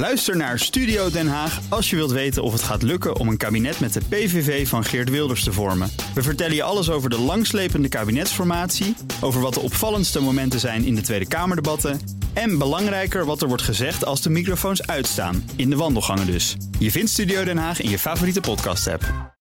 Luister 0.00 0.36
naar 0.36 0.58
Studio 0.58 1.10
Den 1.10 1.28
Haag 1.28 1.60
als 1.68 1.90
je 1.90 1.96
wilt 1.96 2.10
weten 2.10 2.42
of 2.42 2.52
het 2.52 2.62
gaat 2.62 2.82
lukken 2.82 3.16
om 3.16 3.28
een 3.28 3.36
kabinet 3.36 3.80
met 3.80 3.92
de 3.92 4.00
PVV 4.08 4.68
van 4.68 4.84
Geert 4.84 5.10
Wilders 5.10 5.44
te 5.44 5.52
vormen. 5.52 5.90
We 6.14 6.22
vertellen 6.22 6.54
je 6.54 6.62
alles 6.62 6.90
over 6.90 7.10
de 7.10 7.18
langslepende 7.18 7.88
kabinetsformatie, 7.88 8.96
over 9.20 9.40
wat 9.40 9.54
de 9.54 9.60
opvallendste 9.60 10.20
momenten 10.20 10.60
zijn 10.60 10.84
in 10.84 10.94
de 10.94 11.00
Tweede 11.00 11.28
Kamerdebatten 11.28 12.00
en 12.32 12.58
belangrijker 12.58 13.24
wat 13.24 13.42
er 13.42 13.48
wordt 13.48 13.62
gezegd 13.62 14.04
als 14.04 14.22
de 14.22 14.30
microfoons 14.30 14.86
uitstaan, 14.86 15.44
in 15.56 15.70
de 15.70 15.76
wandelgangen 15.76 16.26
dus. 16.26 16.56
Je 16.78 16.90
vindt 16.90 17.10
Studio 17.10 17.44
Den 17.44 17.58
Haag 17.58 17.80
in 17.80 17.90
je 17.90 17.98
favoriete 17.98 18.40
podcast-app. 18.40 19.34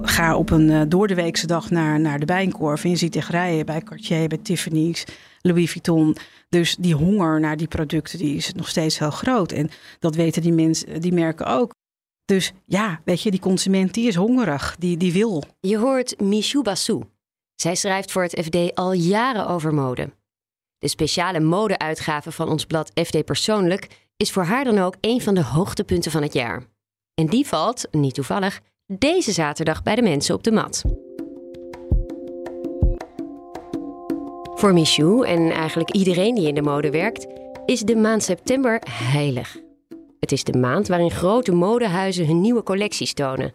Ga 0.00 0.36
op 0.36 0.50
een 0.50 0.68
uh, 0.68 0.82
doordeweekse 0.88 1.46
dag 1.46 1.70
naar, 1.70 2.00
naar 2.00 2.18
de 2.18 2.26
Bijenkorf 2.26 2.84
en 2.84 2.90
je 2.90 2.96
ziet 2.96 3.16
echt 3.16 3.28
rijden 3.28 3.66
bij 3.66 3.80
Cartier, 3.80 4.28
bij 4.28 4.38
Tiffany's, 4.42 5.04
Louis 5.42 5.70
Vuitton. 5.70 6.16
Dus 6.48 6.76
die 6.76 6.94
honger 6.94 7.40
naar 7.40 7.56
die 7.56 7.68
producten 7.68 8.18
die 8.18 8.36
is 8.36 8.52
nog 8.52 8.68
steeds 8.68 8.98
heel 8.98 9.10
groot. 9.10 9.52
En 9.52 9.70
dat 9.98 10.14
weten 10.14 10.42
die 10.42 10.52
mensen, 10.52 11.00
die 11.00 11.12
merken 11.12 11.46
ook. 11.46 11.72
Dus 12.24 12.52
ja, 12.66 13.00
weet 13.04 13.22
je, 13.22 13.30
die 13.30 13.40
consument 13.40 13.94
die 13.94 14.08
is 14.08 14.14
hongerig, 14.14 14.76
die, 14.78 14.96
die 14.96 15.12
wil. 15.12 15.42
Je 15.60 15.78
hoort 15.78 16.20
Michou 16.20 16.64
Bassou. 16.64 17.02
Zij 17.54 17.74
schrijft 17.74 18.12
voor 18.12 18.22
het 18.22 18.40
FD 18.44 18.74
al 18.74 18.92
jaren 18.92 19.48
over 19.48 19.74
mode. 19.74 20.10
De 20.78 20.88
speciale 20.88 21.40
modeuitgave 21.40 22.32
van 22.32 22.48
ons 22.48 22.66
blad 22.66 22.90
FD 22.94 23.24
Persoonlijk 23.24 23.88
is 24.16 24.30
voor 24.30 24.44
haar 24.44 24.64
dan 24.64 24.78
ook 24.78 24.96
een 25.00 25.20
van 25.20 25.34
de 25.34 25.42
hoogtepunten 25.42 26.10
van 26.10 26.22
het 26.22 26.32
jaar. 26.32 26.62
En 27.14 27.26
die 27.26 27.46
valt, 27.46 27.86
niet 27.90 28.14
toevallig, 28.14 28.60
deze 28.86 29.32
zaterdag 29.32 29.82
bij 29.82 29.94
de 29.94 30.02
mensen 30.02 30.34
op 30.34 30.42
de 30.42 30.52
mat. 30.52 30.84
Voor 34.62 34.72
Michou 34.72 35.26
en 35.26 35.50
eigenlijk 35.50 35.90
iedereen 35.90 36.34
die 36.34 36.46
in 36.46 36.54
de 36.54 36.62
mode 36.62 36.90
werkt, 36.90 37.26
is 37.66 37.80
de 37.80 37.96
maand 37.96 38.22
september 38.22 38.82
heilig. 38.90 39.56
Het 40.20 40.32
is 40.32 40.44
de 40.44 40.58
maand 40.58 40.88
waarin 40.88 41.10
grote 41.10 41.52
modehuizen 41.52 42.26
hun 42.26 42.40
nieuwe 42.40 42.62
collecties 42.62 43.14
tonen. 43.14 43.52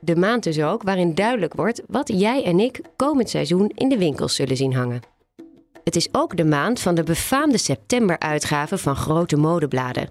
De 0.00 0.16
maand 0.16 0.42
dus 0.42 0.60
ook 0.60 0.82
waarin 0.82 1.14
duidelijk 1.14 1.54
wordt 1.54 1.82
wat 1.86 2.12
jij 2.14 2.44
en 2.44 2.60
ik 2.60 2.80
komend 2.96 3.30
seizoen 3.30 3.72
in 3.74 3.88
de 3.88 3.98
winkels 3.98 4.34
zullen 4.34 4.56
zien 4.56 4.74
hangen. 4.74 5.00
Het 5.84 5.96
is 5.96 6.08
ook 6.12 6.36
de 6.36 6.44
maand 6.44 6.80
van 6.80 6.94
de 6.94 7.02
befaamde 7.02 7.58
septemberuitgave 7.58 8.78
van 8.78 8.96
grote 8.96 9.36
modebladen. 9.36 10.10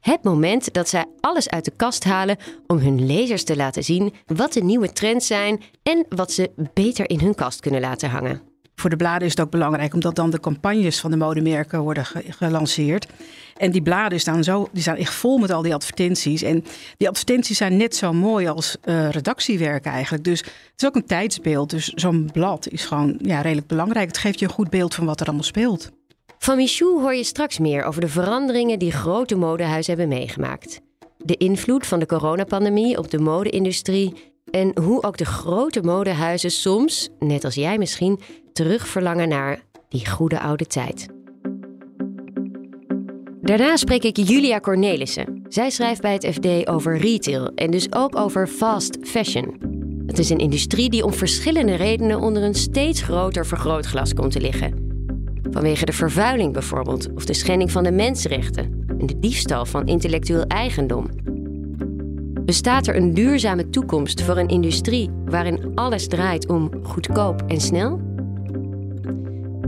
Het 0.00 0.22
moment 0.22 0.72
dat 0.72 0.88
zij 0.88 1.04
alles 1.20 1.50
uit 1.50 1.64
de 1.64 1.72
kast 1.76 2.04
halen 2.04 2.36
om 2.66 2.78
hun 2.78 3.06
lezers 3.06 3.44
te 3.44 3.56
laten 3.56 3.84
zien 3.84 4.14
wat 4.26 4.52
de 4.52 4.64
nieuwe 4.64 4.92
trends 4.92 5.26
zijn 5.26 5.62
en 5.82 6.06
wat 6.08 6.32
ze 6.32 6.50
beter 6.72 7.10
in 7.10 7.20
hun 7.20 7.34
kast 7.34 7.60
kunnen 7.60 7.80
laten 7.80 8.10
hangen 8.10 8.51
voor 8.74 8.90
de 8.90 8.96
bladen 8.96 9.26
is 9.26 9.30
het 9.30 9.40
ook 9.40 9.50
belangrijk, 9.50 9.94
omdat 9.94 10.14
dan 10.14 10.30
de 10.30 10.40
campagnes 10.40 11.00
van 11.00 11.10
de 11.10 11.16
modemerken 11.16 11.80
worden 11.80 12.06
gelanceerd. 12.28 13.06
En 13.56 13.70
die 13.70 13.82
bladen 13.82 14.20
staan, 14.20 14.44
zo, 14.44 14.68
die 14.72 14.82
staan 14.82 14.96
echt 14.96 15.14
vol 15.14 15.38
met 15.38 15.50
al 15.50 15.62
die 15.62 15.74
advertenties. 15.74 16.42
En 16.42 16.64
die 16.96 17.08
advertenties 17.08 17.56
zijn 17.56 17.76
net 17.76 17.96
zo 17.96 18.12
mooi 18.12 18.48
als 18.48 18.76
uh, 18.84 19.10
redactiewerk 19.10 19.84
eigenlijk. 19.84 20.24
Dus 20.24 20.38
het 20.38 20.50
is 20.76 20.86
ook 20.86 20.94
een 20.94 21.06
tijdsbeeld. 21.06 21.70
Dus 21.70 21.88
zo'n 21.88 22.30
blad 22.32 22.68
is 22.68 22.84
gewoon 22.84 23.18
ja, 23.22 23.40
redelijk 23.40 23.66
belangrijk. 23.66 24.06
Het 24.06 24.18
geeft 24.18 24.38
je 24.38 24.46
een 24.46 24.52
goed 24.52 24.70
beeld 24.70 24.94
van 24.94 25.06
wat 25.06 25.20
er 25.20 25.26
allemaal 25.26 25.44
speelt. 25.44 25.90
Van 26.38 26.56
Michou 26.56 27.00
hoor 27.00 27.14
je 27.14 27.24
straks 27.24 27.58
meer 27.58 27.84
over 27.84 28.00
de 28.00 28.08
veranderingen 28.08 28.78
die 28.78 28.92
grote 28.92 29.34
modehuizen 29.34 29.98
hebben 29.98 30.18
meegemaakt. 30.18 30.80
De 31.16 31.36
invloed 31.36 31.86
van 31.86 31.98
de 31.98 32.06
coronapandemie 32.06 32.98
op 32.98 33.10
de 33.10 33.18
mode-industrie 33.18 34.31
en 34.50 34.78
hoe 34.82 35.02
ook 35.02 35.16
de 35.16 35.24
grote 35.24 35.82
modehuizen 35.82 36.50
soms, 36.50 37.08
net 37.18 37.44
als 37.44 37.54
jij 37.54 37.78
misschien, 37.78 38.20
terugverlangen 38.52 39.28
naar 39.28 39.62
die 39.88 40.08
goede 40.08 40.40
oude 40.40 40.66
tijd. 40.66 41.06
Daarna 43.40 43.76
spreek 43.76 44.02
ik 44.02 44.16
Julia 44.16 44.60
Cornelissen. 44.60 45.42
Zij 45.48 45.70
schrijft 45.70 46.00
bij 46.00 46.12
het 46.12 46.26
FD 46.26 46.68
over 46.68 46.98
retail 46.98 47.54
en 47.54 47.70
dus 47.70 47.92
ook 47.92 48.16
over 48.16 48.46
fast 48.46 48.98
fashion. 49.02 49.70
Het 50.06 50.18
is 50.18 50.30
een 50.30 50.38
industrie 50.38 50.90
die 50.90 51.04
om 51.04 51.12
verschillende 51.12 51.74
redenen 51.74 52.20
onder 52.20 52.42
een 52.42 52.54
steeds 52.54 53.02
groter 53.02 53.46
vergrootglas 53.46 54.14
komt 54.14 54.32
te 54.32 54.40
liggen. 54.40 54.90
Vanwege 55.50 55.84
de 55.84 55.92
vervuiling 55.92 56.52
bijvoorbeeld, 56.52 57.14
of 57.14 57.24
de 57.24 57.34
schending 57.34 57.70
van 57.70 57.82
de 57.82 57.92
mensenrechten 57.92 58.84
en 58.98 59.06
de 59.06 59.18
diefstal 59.18 59.66
van 59.66 59.86
intellectueel 59.86 60.44
eigendom. 60.46 61.06
Bestaat 62.44 62.86
er 62.86 62.96
een 62.96 63.14
duurzame 63.14 63.70
toekomst 63.70 64.22
voor 64.22 64.36
een 64.36 64.48
industrie 64.48 65.10
waarin 65.24 65.72
alles 65.74 66.08
draait 66.08 66.48
om 66.48 66.70
goedkoop 66.82 67.42
en 67.46 67.60
snel? 67.60 68.00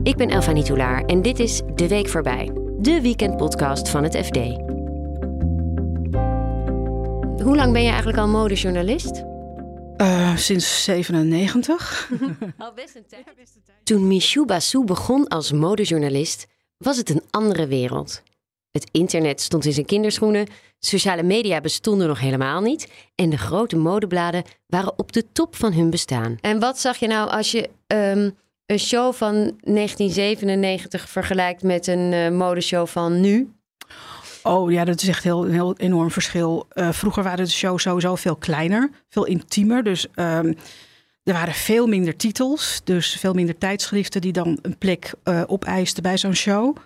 Ik 0.02 0.16
ben 0.16 0.28
Elfa 0.28 0.52
Nitoulaar 0.52 1.04
en 1.04 1.22
dit 1.22 1.38
is 1.38 1.62
De 1.74 1.88
Week 1.88 2.08
Voorbij, 2.08 2.50
de 2.78 3.00
weekendpodcast 3.00 3.88
van 3.88 4.02
het 4.02 4.16
FD. 4.16 4.36
Hoe 7.42 7.56
lang 7.56 7.72
ben 7.72 7.82
je 7.82 7.88
eigenlijk 7.88 8.18
al 8.18 8.28
modejournalist? 8.28 9.24
Uh, 9.96 10.36
sinds 10.36 10.84
97. 10.84 12.10
al 12.58 12.72
best 12.74 12.96
een 12.96 13.06
tijd. 13.08 13.24
Toen 13.84 14.06
Michou 14.06 14.46
Bassou 14.46 14.84
begon 14.84 15.28
als 15.28 15.52
modejournalist, 15.52 16.46
was 16.78 16.96
het 16.96 17.10
een 17.10 17.22
andere 17.30 17.66
wereld. 17.66 18.22
Het 18.74 18.88
internet 18.90 19.40
stond 19.40 19.64
in 19.64 19.72
zijn 19.72 19.86
kinderschoenen, 19.86 20.46
sociale 20.78 21.22
media 21.22 21.60
bestonden 21.60 22.08
nog 22.08 22.20
helemaal 22.20 22.60
niet 22.60 22.88
en 23.14 23.30
de 23.30 23.38
grote 23.38 23.76
modebladen 23.76 24.42
waren 24.66 24.98
op 24.98 25.12
de 25.12 25.32
top 25.32 25.56
van 25.56 25.72
hun 25.72 25.90
bestaan. 25.90 26.36
En 26.40 26.60
wat 26.60 26.78
zag 26.78 26.96
je 26.96 27.06
nou 27.06 27.30
als 27.30 27.50
je 27.50 27.70
um, 27.86 28.36
een 28.66 28.78
show 28.78 29.12
van 29.12 29.32
1997 29.32 31.08
vergelijkt 31.08 31.62
met 31.62 31.86
een 31.86 32.12
uh, 32.12 32.30
modeshow 32.30 32.86
van 32.86 33.20
nu? 33.20 33.52
Oh 34.42 34.72
ja, 34.72 34.84
dat 34.84 35.02
is 35.02 35.08
echt 35.08 35.24
heel, 35.24 35.44
heel 35.44 35.76
enorm 35.76 36.10
verschil. 36.10 36.66
Uh, 36.72 36.92
vroeger 36.92 37.22
waren 37.22 37.44
de 37.44 37.50
shows 37.50 37.82
sowieso 37.82 38.14
veel 38.14 38.36
kleiner, 38.36 38.90
veel 39.08 39.24
intiemer. 39.24 39.82
Dus 39.82 40.06
um, 40.14 40.56
er 41.22 41.32
waren 41.32 41.54
veel 41.54 41.86
minder 41.86 42.16
titels, 42.16 42.80
dus 42.84 43.12
veel 43.12 43.32
minder 43.32 43.58
tijdschriften 43.58 44.20
die 44.20 44.32
dan 44.32 44.58
een 44.62 44.78
plek 44.78 45.12
uh, 45.24 45.42
opeisten 45.46 46.02
bij 46.02 46.18
zo'n 46.18 46.34
show. 46.34 46.76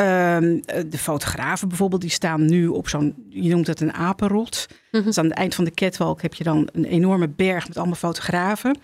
Um, 0.00 0.60
de 0.90 0.98
fotografen 0.98 1.68
bijvoorbeeld, 1.68 2.00
die 2.00 2.10
staan 2.10 2.46
nu 2.46 2.66
op 2.66 2.88
zo'n, 2.88 3.14
je 3.28 3.50
noemt 3.50 3.66
het 3.66 3.80
een 3.80 3.92
apenrot. 3.92 4.66
Mm 4.90 5.02
Dus 5.02 5.18
aan 5.18 5.24
het 5.24 5.34
eind 5.34 5.54
van 5.54 5.64
de 5.64 5.70
catwalk 5.70 6.22
heb 6.22 6.34
je 6.34 6.44
dan 6.44 6.68
een 6.72 6.84
enorme 6.84 7.28
berg 7.28 7.68
met 7.68 7.76
allemaal 7.76 7.94
fotografen. 7.94 8.78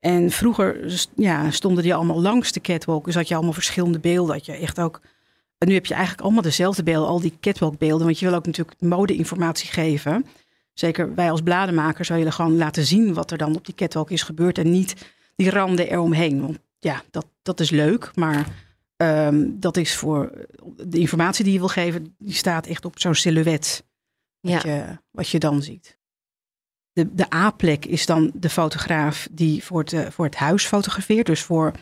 En 0.00 0.30
vroeger 0.30 0.98
ja, 1.14 1.50
stonden 1.50 1.82
die 1.82 1.94
allemaal 1.94 2.20
langs 2.20 2.52
de 2.52 2.60
catwalk. 2.60 3.04
Dus 3.04 3.14
had 3.14 3.28
je 3.28 3.34
allemaal 3.34 3.52
verschillende 3.52 3.98
beelden. 3.98 4.34
Dat 4.34 4.46
je 4.46 4.52
echt 4.52 4.80
ook. 4.80 5.00
En 5.58 5.68
nu 5.68 5.74
heb 5.74 5.86
je 5.86 5.94
eigenlijk 5.94 6.22
allemaal 6.22 6.42
dezelfde 6.42 6.82
beelden, 6.82 7.08
al 7.08 7.20
die 7.20 7.36
catwalkbeelden. 7.40 8.06
Want 8.06 8.18
je 8.18 8.26
wil 8.26 8.34
ook 8.34 8.46
natuurlijk 8.46 8.80
mode-informatie 8.80 9.70
geven. 9.70 10.26
Zeker 10.74 11.14
wij 11.14 11.30
als 11.30 11.42
bladenmakers 11.42 12.08
willen 12.08 12.32
gewoon 12.32 12.56
laten 12.56 12.84
zien 12.84 13.14
wat 13.14 13.30
er 13.30 13.38
dan 13.38 13.56
op 13.56 13.66
die 13.66 13.74
catwalk 13.74 14.10
is 14.10 14.22
gebeurd. 14.22 14.58
En 14.58 14.70
niet 14.70 14.94
die 15.36 15.50
randen 15.50 15.90
eromheen. 15.90 16.40
Want 16.40 16.58
ja, 16.78 17.02
dat, 17.10 17.26
dat 17.42 17.60
is 17.60 17.70
leuk. 17.70 18.10
Maar 18.14 18.46
um, 19.02 19.60
dat 19.60 19.76
is 19.76 19.96
voor 19.96 20.32
de 20.76 20.98
informatie 20.98 21.44
die 21.44 21.52
je 21.52 21.58
wil 21.58 21.68
geven, 21.68 22.14
die 22.18 22.34
staat 22.34 22.66
echt 22.66 22.84
op 22.84 23.00
zo'n 23.00 23.14
silhouet. 23.14 23.84
Wat, 24.40 24.62
ja. 24.62 24.70
je, 24.72 24.98
wat 25.10 25.28
je 25.28 25.38
dan 25.38 25.62
ziet. 25.62 25.98
De, 26.92 27.14
de 27.14 27.34
A-plek 27.34 27.84
is 27.84 28.06
dan 28.06 28.30
de 28.34 28.48
fotograaf 28.48 29.28
die 29.30 29.64
voor 29.64 29.80
het, 29.80 29.92
eh, 29.92 30.06
voor 30.10 30.24
het 30.24 30.34
huis 30.34 30.66
fotografeert. 30.66 31.26
Dus 31.26 31.42
voor, 31.42 31.72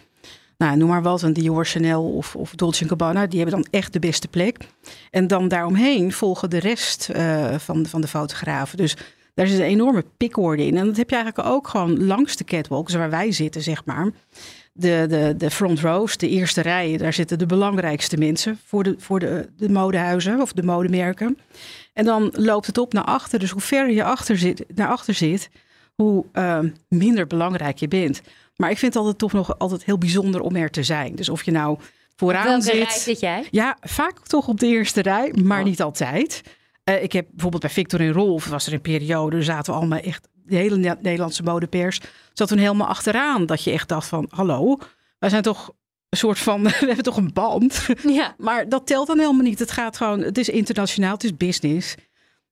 nou, 0.57 0.77
noem 0.77 0.89
maar 0.89 1.03
wat, 1.03 1.23
een 1.23 1.33
Dior 1.33 1.67
Chanel 1.67 2.13
of, 2.13 2.37
of 2.37 2.55
Dolce 2.55 2.89
Gabbana. 2.89 3.27
Die 3.27 3.41
hebben 3.41 3.63
dan 3.63 3.71
echt 3.71 3.93
de 3.93 3.99
beste 3.99 4.29
plek. 4.29 4.57
En 5.11 5.27
dan 5.27 5.49
daaromheen 5.49 6.13
volgen 6.13 6.51
de 6.51 6.59
rest 6.59 7.09
uh, 7.17 7.59
van, 7.59 7.87
van 7.87 8.01
de 8.01 8.09
fotografen. 8.09 8.77
Dus 8.77 8.97
daar 9.35 9.47
is 9.47 9.53
een 9.53 9.61
enorme 9.61 10.05
pikorde 10.17 10.67
in. 10.67 10.77
En 10.77 10.87
dat 10.87 10.97
heb 10.97 11.11
je 11.11 11.17
eigenlijk 11.17 11.49
ook 11.49 11.69
gewoon 11.69 12.05
langs 12.05 12.37
de 12.37 12.45
catwalks 12.45 12.95
waar 12.95 13.11
wij 13.11 13.33
zitten, 13.33 13.63
zeg 13.63 13.85
maar. 13.85 14.11
De, 14.81 15.07
de, 15.09 15.35
de 15.37 15.51
front 15.51 15.81
rows, 15.81 16.17
de 16.17 16.29
eerste 16.29 16.61
rijen, 16.61 16.99
daar 16.99 17.13
zitten 17.13 17.39
de 17.39 17.47
belangrijkste 17.47 18.17
mensen 18.17 18.59
voor 18.65 18.83
de, 18.83 18.95
voor 18.99 19.19
de, 19.19 19.49
de 19.57 19.69
modehuizen 19.69 20.41
of 20.41 20.53
de 20.53 20.63
modemerken. 20.63 21.39
En 21.93 22.05
dan 22.05 22.33
loopt 22.33 22.67
het 22.67 22.79
op 22.79 22.93
naar 22.93 23.05
achter. 23.05 23.39
Dus 23.39 23.51
hoe 23.51 23.61
verder 23.61 23.95
je 23.95 24.05
achter 24.05 24.39
zit, 24.39 24.65
naar 24.75 24.89
achter 24.89 25.15
zit, 25.15 25.51
hoe 25.95 26.25
uh, 26.33 26.59
minder 26.89 27.27
belangrijk 27.27 27.79
je 27.79 27.89
bent. 27.89 28.21
Maar 28.57 28.71
ik 28.71 28.79
vind 28.79 28.95
het 28.95 29.03
altijd 29.03 29.19
toch 29.19 29.33
nog 29.33 29.59
altijd 29.59 29.85
heel 29.85 29.99
bijzonder 29.99 30.41
om 30.41 30.57
er 30.57 30.71
te 30.71 30.83
zijn. 30.83 31.15
Dus 31.15 31.29
of 31.29 31.43
je 31.43 31.51
nou 31.51 31.79
vooraan 32.17 32.45
Welke 32.45 32.63
zit. 32.63 32.75
rij 32.75 32.99
zit 32.99 33.21
jij? 33.21 33.47
Ja, 33.51 33.77
vaak 33.81 34.27
toch 34.27 34.49
op 34.49 34.61
de 34.61 34.67
eerste 34.67 35.03
rij, 35.03 35.33
maar 35.45 35.59
oh. 35.59 35.65
niet 35.65 35.83
altijd. 35.83 36.43
Uh, 36.85 37.03
ik 37.03 37.13
heb 37.13 37.27
bijvoorbeeld 37.31 37.63
bij 37.63 37.71
Victor 37.71 38.01
en 38.01 38.13
Rolf, 38.13 38.47
was 38.47 38.67
er 38.67 38.73
een 38.73 38.81
periode, 38.81 39.43
zaten 39.43 39.73
we 39.73 39.79
allemaal 39.79 39.99
echt, 39.99 40.29
de 40.49 40.57
hele 40.57 40.97
Nederlandse 41.01 41.43
modepers, 41.43 42.01
zat 42.33 42.49
toen 42.49 42.59
helemaal 42.59 42.87
achteraan. 42.87 43.47
Dat 43.47 43.65
je 43.65 43.71
echt 43.71 43.89
dacht 43.89 44.09
van, 44.09 44.27
hallo, 44.31 44.79
wij 45.19 45.31
zijn 45.31 45.43
toch 45.43 45.73
een 46.09 46.19
soort 46.19 46.39
van, 46.39 46.63
we 46.65 46.71
hebben 46.71 47.03
toch 47.03 47.17
een 47.17 47.33
band. 47.33 47.87
Ja. 48.03 48.35
Maar 48.39 48.69
dat 48.69 48.87
telt 48.87 49.07
dan 49.07 49.19
helemaal 49.19 49.43
niet. 49.43 49.59
Het 49.59 49.71
gaat 49.71 49.97
gewoon, 49.97 50.21
het 50.21 50.39
is 50.39 50.49
internationaal, 50.49 51.13
het 51.13 51.25
is 51.25 51.37
business. 51.37 51.95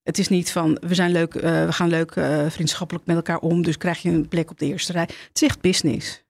Het 0.03 0.19
is 0.19 0.29
niet 0.29 0.53
van, 0.53 0.79
we, 0.81 0.95
zijn 0.95 1.13
leuk, 1.13 1.35
uh, 1.35 1.43
we 1.43 1.73
gaan 1.73 1.89
leuk 1.89 2.15
uh, 2.15 2.51
vriendschappelijk 2.51 3.07
met 3.07 3.17
elkaar 3.17 3.39
om, 3.39 3.63
dus 3.63 3.77
krijg 3.77 4.03
je 4.03 4.11
een 4.11 4.29
plek 4.29 4.51
op 4.51 4.59
de 4.59 4.67
eerste 4.67 4.93
rij. 4.93 5.03
Het 5.03 5.31
is 5.33 5.43
echt 5.43 5.61
business. 5.61 6.25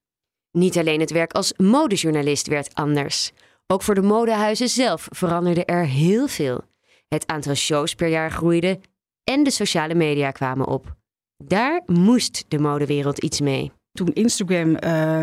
Niet 0.51 0.79
alleen 0.79 1.01
het 1.01 1.11
werk 1.11 1.33
als 1.33 1.53
modejournalist 1.57 2.47
werd 2.47 2.75
anders. 2.75 3.33
Ook 3.67 3.83
voor 3.83 3.95
de 3.95 4.03
modehuizen 4.03 4.69
zelf 4.69 5.09
veranderde 5.11 5.65
er 5.65 5.87
heel 5.87 6.29
veel. 6.29 6.61
Het 7.09 7.27
aantal 7.27 7.55
shows 7.55 7.95
per 7.95 8.09
jaar 8.09 8.31
groeide 8.31 8.81
en 9.25 9.43
de 9.43 9.51
sociale 9.51 9.95
media 9.95 10.31
kwamen 10.31 10.67
op. 10.67 10.97
Daar 11.37 11.83
moest 11.87 12.45
de 12.49 12.59
modewereld 12.59 13.19
iets 13.19 13.41
mee. 13.41 13.73
Toen 13.93 14.13
Instagram 14.13 14.71
uh, 14.71 14.79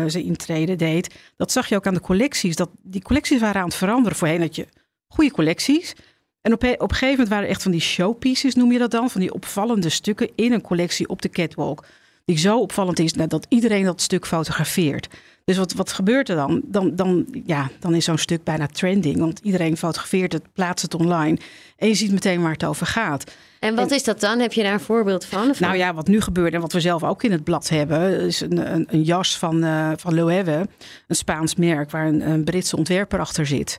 zijn 0.06 0.24
intrede 0.24 0.76
deed, 0.76 1.14
dat 1.36 1.52
zag 1.52 1.68
je 1.68 1.76
ook 1.76 1.86
aan 1.86 1.94
de 1.94 2.00
collecties. 2.00 2.56
Dat 2.56 2.70
die 2.82 3.02
collecties 3.02 3.40
waren 3.40 3.60
aan 3.60 3.68
het 3.68 3.76
veranderen. 3.76 4.18
Voorheen 4.18 4.40
had 4.40 4.56
je 4.56 4.66
goede 5.08 5.30
collecties. 5.30 5.94
En 6.40 6.52
op, 6.52 6.62
op 6.62 6.80
een 6.80 6.96
gegeven 6.96 7.10
moment 7.10 7.28
waren 7.28 7.44
er 7.44 7.50
echt 7.50 7.62
van 7.62 7.70
die 7.70 7.80
showpieces, 7.80 8.54
noem 8.54 8.72
je 8.72 8.78
dat 8.78 8.90
dan? 8.90 9.10
Van 9.10 9.20
die 9.20 9.34
opvallende 9.34 9.88
stukken 9.88 10.30
in 10.34 10.52
een 10.52 10.60
collectie 10.60 11.08
op 11.08 11.22
de 11.22 11.28
catwalk. 11.28 11.84
Die 12.24 12.38
zo 12.38 12.60
opvallend 12.60 12.98
is 12.98 13.12
dat 13.12 13.46
iedereen 13.48 13.84
dat 13.84 14.00
stuk 14.00 14.26
fotografeert. 14.26 15.08
Dus 15.44 15.56
wat, 15.56 15.72
wat 15.72 15.92
gebeurt 15.92 16.28
er 16.28 16.36
dan? 16.36 16.60
Dan, 16.64 16.96
dan, 16.96 17.26
ja, 17.46 17.70
dan 17.80 17.94
is 17.94 18.04
zo'n 18.04 18.18
stuk 18.18 18.44
bijna 18.44 18.66
trending. 18.66 19.18
Want 19.18 19.40
iedereen 19.42 19.76
fotografeert 19.76 20.32
het, 20.32 20.52
plaatst 20.52 20.82
het 20.82 20.94
online. 20.94 21.38
En 21.76 21.88
je 21.88 21.94
ziet 21.94 22.12
meteen 22.12 22.42
waar 22.42 22.52
het 22.52 22.64
over 22.64 22.86
gaat. 22.86 23.32
En 23.60 23.74
wat 23.74 23.90
is 23.90 24.04
dat 24.04 24.20
dan? 24.20 24.38
Heb 24.38 24.52
je 24.52 24.62
daar 24.62 24.72
een 24.72 24.80
voorbeeld 24.80 25.24
van? 25.24 25.54
Nou 25.58 25.76
ja, 25.76 25.94
wat 25.94 26.06
nu 26.06 26.20
gebeurt 26.20 26.54
en 26.54 26.60
wat 26.60 26.72
we 26.72 26.80
zelf 26.80 27.02
ook 27.02 27.22
in 27.22 27.32
het 27.32 27.44
blad 27.44 27.68
hebben, 27.68 28.20
is 28.20 28.40
een, 28.40 28.74
een, 28.74 28.86
een 28.90 29.02
jas 29.02 29.38
van, 29.38 29.64
uh, 29.64 29.90
van 29.96 30.14
Loewe, 30.14 30.68
een 31.08 31.16
Spaans 31.16 31.54
merk 31.54 31.90
waar 31.90 32.06
een, 32.06 32.28
een 32.30 32.44
Britse 32.44 32.76
ontwerper 32.76 33.18
achter 33.18 33.46
zit. 33.46 33.78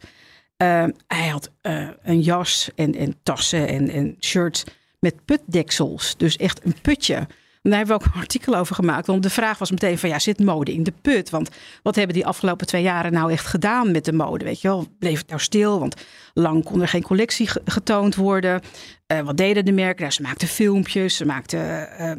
Uh, 0.57 0.85
hij 1.07 1.27
had 1.27 1.51
uh, 1.61 1.87
een 2.03 2.21
jas 2.21 2.69
en, 2.75 2.95
en 2.95 3.15
tassen 3.23 3.67
en, 3.67 3.89
en 3.89 4.15
shirts 4.19 4.63
met 4.99 5.25
putdeksels. 5.25 6.17
Dus 6.17 6.37
echt 6.37 6.65
een 6.65 6.75
putje 6.81 7.27
daar 7.69 7.79
hebben 7.79 7.97
we 7.97 8.03
ook 8.03 8.13
een 8.13 8.21
artikel 8.21 8.55
over 8.55 8.75
gemaakt. 8.75 9.07
Want 9.07 9.23
de 9.23 9.29
vraag 9.29 9.57
was 9.57 9.71
meteen 9.71 9.97
van 9.97 10.09
ja, 10.09 10.19
zit 10.19 10.39
mode 10.39 10.73
in 10.73 10.83
de 10.83 10.93
put? 11.01 11.29
Want 11.29 11.49
wat 11.83 11.95
hebben 11.95 12.15
die 12.15 12.25
afgelopen 12.25 12.67
twee 12.67 12.81
jaren 12.81 13.13
nou 13.13 13.31
echt 13.31 13.45
gedaan 13.45 13.91
met 13.91 14.05
de 14.05 14.13
mode? 14.13 14.45
Weet 14.45 14.61
je 14.61 14.67
wel, 14.67 14.87
bleef 14.99 15.17
het 15.17 15.27
nou 15.27 15.41
stil? 15.41 15.79
Want 15.79 15.95
lang 16.33 16.63
kon 16.63 16.81
er 16.81 16.87
geen 16.87 17.03
collectie 17.03 17.49
getoond 17.65 18.15
worden. 18.15 18.61
Uh, 19.07 19.19
wat 19.19 19.37
deden 19.37 19.65
de 19.65 19.71
merken? 19.71 20.01
Nou, 20.01 20.11
ze 20.11 20.21
maakten 20.21 20.47
filmpjes, 20.47 21.15
ze 21.15 21.25
maakten 21.25 21.89
uh, 21.99 22.11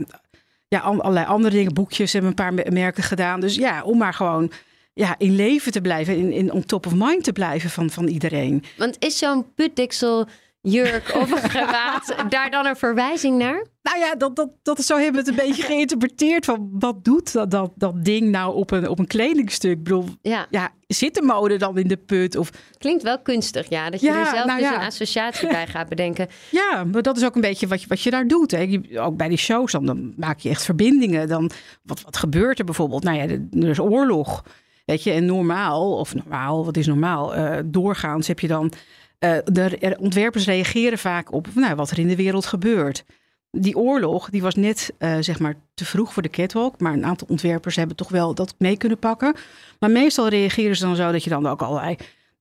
ja, 0.69 0.79
allerlei 0.79 1.27
andere 1.27 1.55
dingen. 1.55 1.75
Boekjes 1.75 2.13
hebben 2.13 2.31
een 2.31 2.37
paar 2.37 2.73
merken 2.73 3.03
gedaan. 3.03 3.41
Dus 3.41 3.55
ja, 3.55 3.83
om 3.83 3.99
maar 3.99 4.15
gewoon 4.15 4.51
ja, 4.93 5.15
in 5.19 5.35
leven 5.35 5.73
te 5.73 5.81
blijven, 5.81 6.17
in, 6.17 6.33
in 6.33 6.53
on 6.53 6.65
top 6.65 6.87
of 6.87 6.93
mind 6.95 7.25
te 7.25 7.33
blijven 7.33 7.71
van, 7.71 7.91
van 7.91 8.07
iedereen. 8.07 8.65
Want 8.77 8.97
is 8.99 9.19
zo'n 9.19 9.55
putdeksel 9.55 10.27
jurk 10.71 11.15
of 11.15 11.31
een 11.31 11.51
gewaad, 11.61 12.15
daar 12.29 12.51
dan 12.51 12.67
een 12.67 12.77
verwijzing 12.77 13.39
naar? 13.39 13.67
Nou 13.83 13.99
ja, 13.99 14.15
dat, 14.15 14.37
dat, 14.37 14.51
dat 14.63 14.79
is 14.79 14.87
zo 14.87 14.95
hebben 14.95 15.25
we 15.25 15.31
het 15.31 15.39
een 15.39 15.47
beetje 15.47 15.63
geïnterpreteerd 15.63 16.45
van 16.45 16.69
wat 16.73 17.05
doet 17.05 17.33
dat, 17.33 17.51
dat, 17.51 17.73
dat 17.75 18.05
ding 18.05 18.31
nou 18.31 18.55
op 18.55 18.71
een, 18.71 18.89
op 18.89 18.99
een 18.99 19.07
kledingstuk? 19.07 19.71
Ik 19.71 19.83
bedoel, 19.83 20.05
ja. 20.23 20.47
ja, 20.51 20.71
zit 20.87 21.15
de 21.15 21.23
mode 21.23 21.57
dan 21.57 21.79
in 21.79 21.89
de 21.89 21.97
put? 21.97 22.37
Of... 22.37 22.51
Klinkt 22.79 23.03
wel 23.03 23.19
kunstig, 23.23 23.69
ja. 23.69 23.91
Dat 23.91 24.01
je 24.01 24.09
er 24.09 24.27
zelf 24.27 24.47
nou 24.47 24.61
dus 24.61 24.69
een 24.69 24.77
associatie 24.77 25.49
bij 25.49 25.67
gaat 25.67 25.89
bedenken. 25.89 26.29
Ja, 26.51 26.85
maar 26.85 27.03
dat 27.03 27.17
is 27.17 27.25
ook 27.25 27.35
een 27.35 27.41
beetje 27.41 27.67
wat 27.67 27.81
je, 27.81 27.89
wat 27.89 28.01
je 28.01 28.11
daar 28.11 28.27
doet. 28.27 28.51
Hè. 28.51 28.79
ook 28.95 29.17
bij 29.17 29.29
die 29.29 29.39
shows, 29.39 29.73
dan, 29.73 29.87
dan 29.87 30.15
maak 30.17 30.39
je 30.39 30.49
echt 30.49 30.65
verbindingen. 30.65 31.29
Dan, 31.29 31.51
wat, 31.83 32.03
wat 32.03 32.17
gebeurt 32.17 32.59
er 32.59 32.65
bijvoorbeeld? 32.65 33.03
Nou 33.03 33.17
ja, 33.17 33.23
er 33.61 33.69
is 33.69 33.81
oorlog. 33.81 34.45
Weet 34.85 35.03
je, 35.03 35.11
en 35.11 35.25
normaal, 35.25 35.99
of 35.99 36.15
normaal, 36.15 36.65
wat 36.65 36.77
is 36.77 36.87
normaal? 36.87 37.37
Uh, 37.37 37.57
doorgaans 37.65 38.27
heb 38.27 38.41
je 38.41 38.49
dan 38.49 38.73
uh, 39.21 39.37
de 39.45 39.97
ontwerpers 39.99 40.47
reageren 40.47 40.99
vaak 40.99 41.33
op 41.33 41.49
nou, 41.55 41.75
wat 41.75 41.91
er 41.91 41.99
in 41.99 42.09
de 42.09 42.17
wereld 42.17 42.47
gebeurt. 42.47 43.05
Die 43.51 43.77
oorlog 43.77 44.31
die 44.31 44.43
was 44.43 44.55
net 44.55 44.93
uh, 44.99 45.17
zeg 45.21 45.39
maar 45.39 45.55
te 45.75 45.85
vroeg 45.85 46.13
voor 46.13 46.23
de 46.23 46.31
catwalk. 46.31 46.81
Maar 46.81 46.93
een 46.93 47.05
aantal 47.05 47.29
ontwerpers 47.31 47.77
hebben 47.77 47.97
toch 47.97 48.09
wel 48.09 48.35
dat 48.35 48.55
mee 48.59 48.77
kunnen 48.77 48.99
pakken. 48.99 49.35
Maar 49.79 49.91
meestal 49.91 50.29
reageren 50.29 50.77
ze 50.77 50.85
dan 50.85 50.97
zo 50.97 51.13
dat 51.13 51.25
je 51.25 51.31
dan 51.31 51.47
ook 51.47 51.63
allerlei 51.63 51.97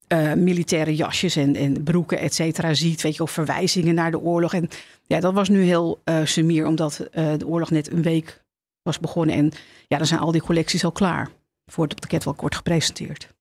uh, 0.07 0.33
militaire 0.33 0.95
jasjes 0.95 1.35
en, 1.35 1.55
en 1.55 1.83
broeken, 1.83 2.19
et 2.19 2.33
cetera, 2.33 2.73
ziet. 2.73 3.01
Weet 3.01 3.15
je, 3.15 3.23
of 3.23 3.31
verwijzingen 3.31 3.95
naar 3.95 4.11
de 4.11 4.19
oorlog. 4.19 4.53
En 4.53 4.69
ja, 5.05 5.19
dat 5.19 5.33
was 5.33 5.49
nu 5.49 5.61
heel 5.61 6.01
uh, 6.05 6.25
sumier, 6.25 6.65
omdat 6.65 7.07
de 7.11 7.47
oorlog 7.47 7.71
net 7.71 7.91
een 7.91 8.01
week 8.01 8.43
was 8.81 8.99
begonnen. 8.99 9.35
En 9.35 9.51
ja, 9.87 9.97
dan 9.97 10.07
zijn 10.07 10.19
al 10.19 10.31
die 10.31 10.41
collecties 10.41 10.83
al 10.83 10.91
klaar 10.91 11.29
voordat 11.65 12.01
de 12.01 12.07
catwalk 12.07 12.41
wordt 12.41 12.55
gepresenteerd. 12.55 13.33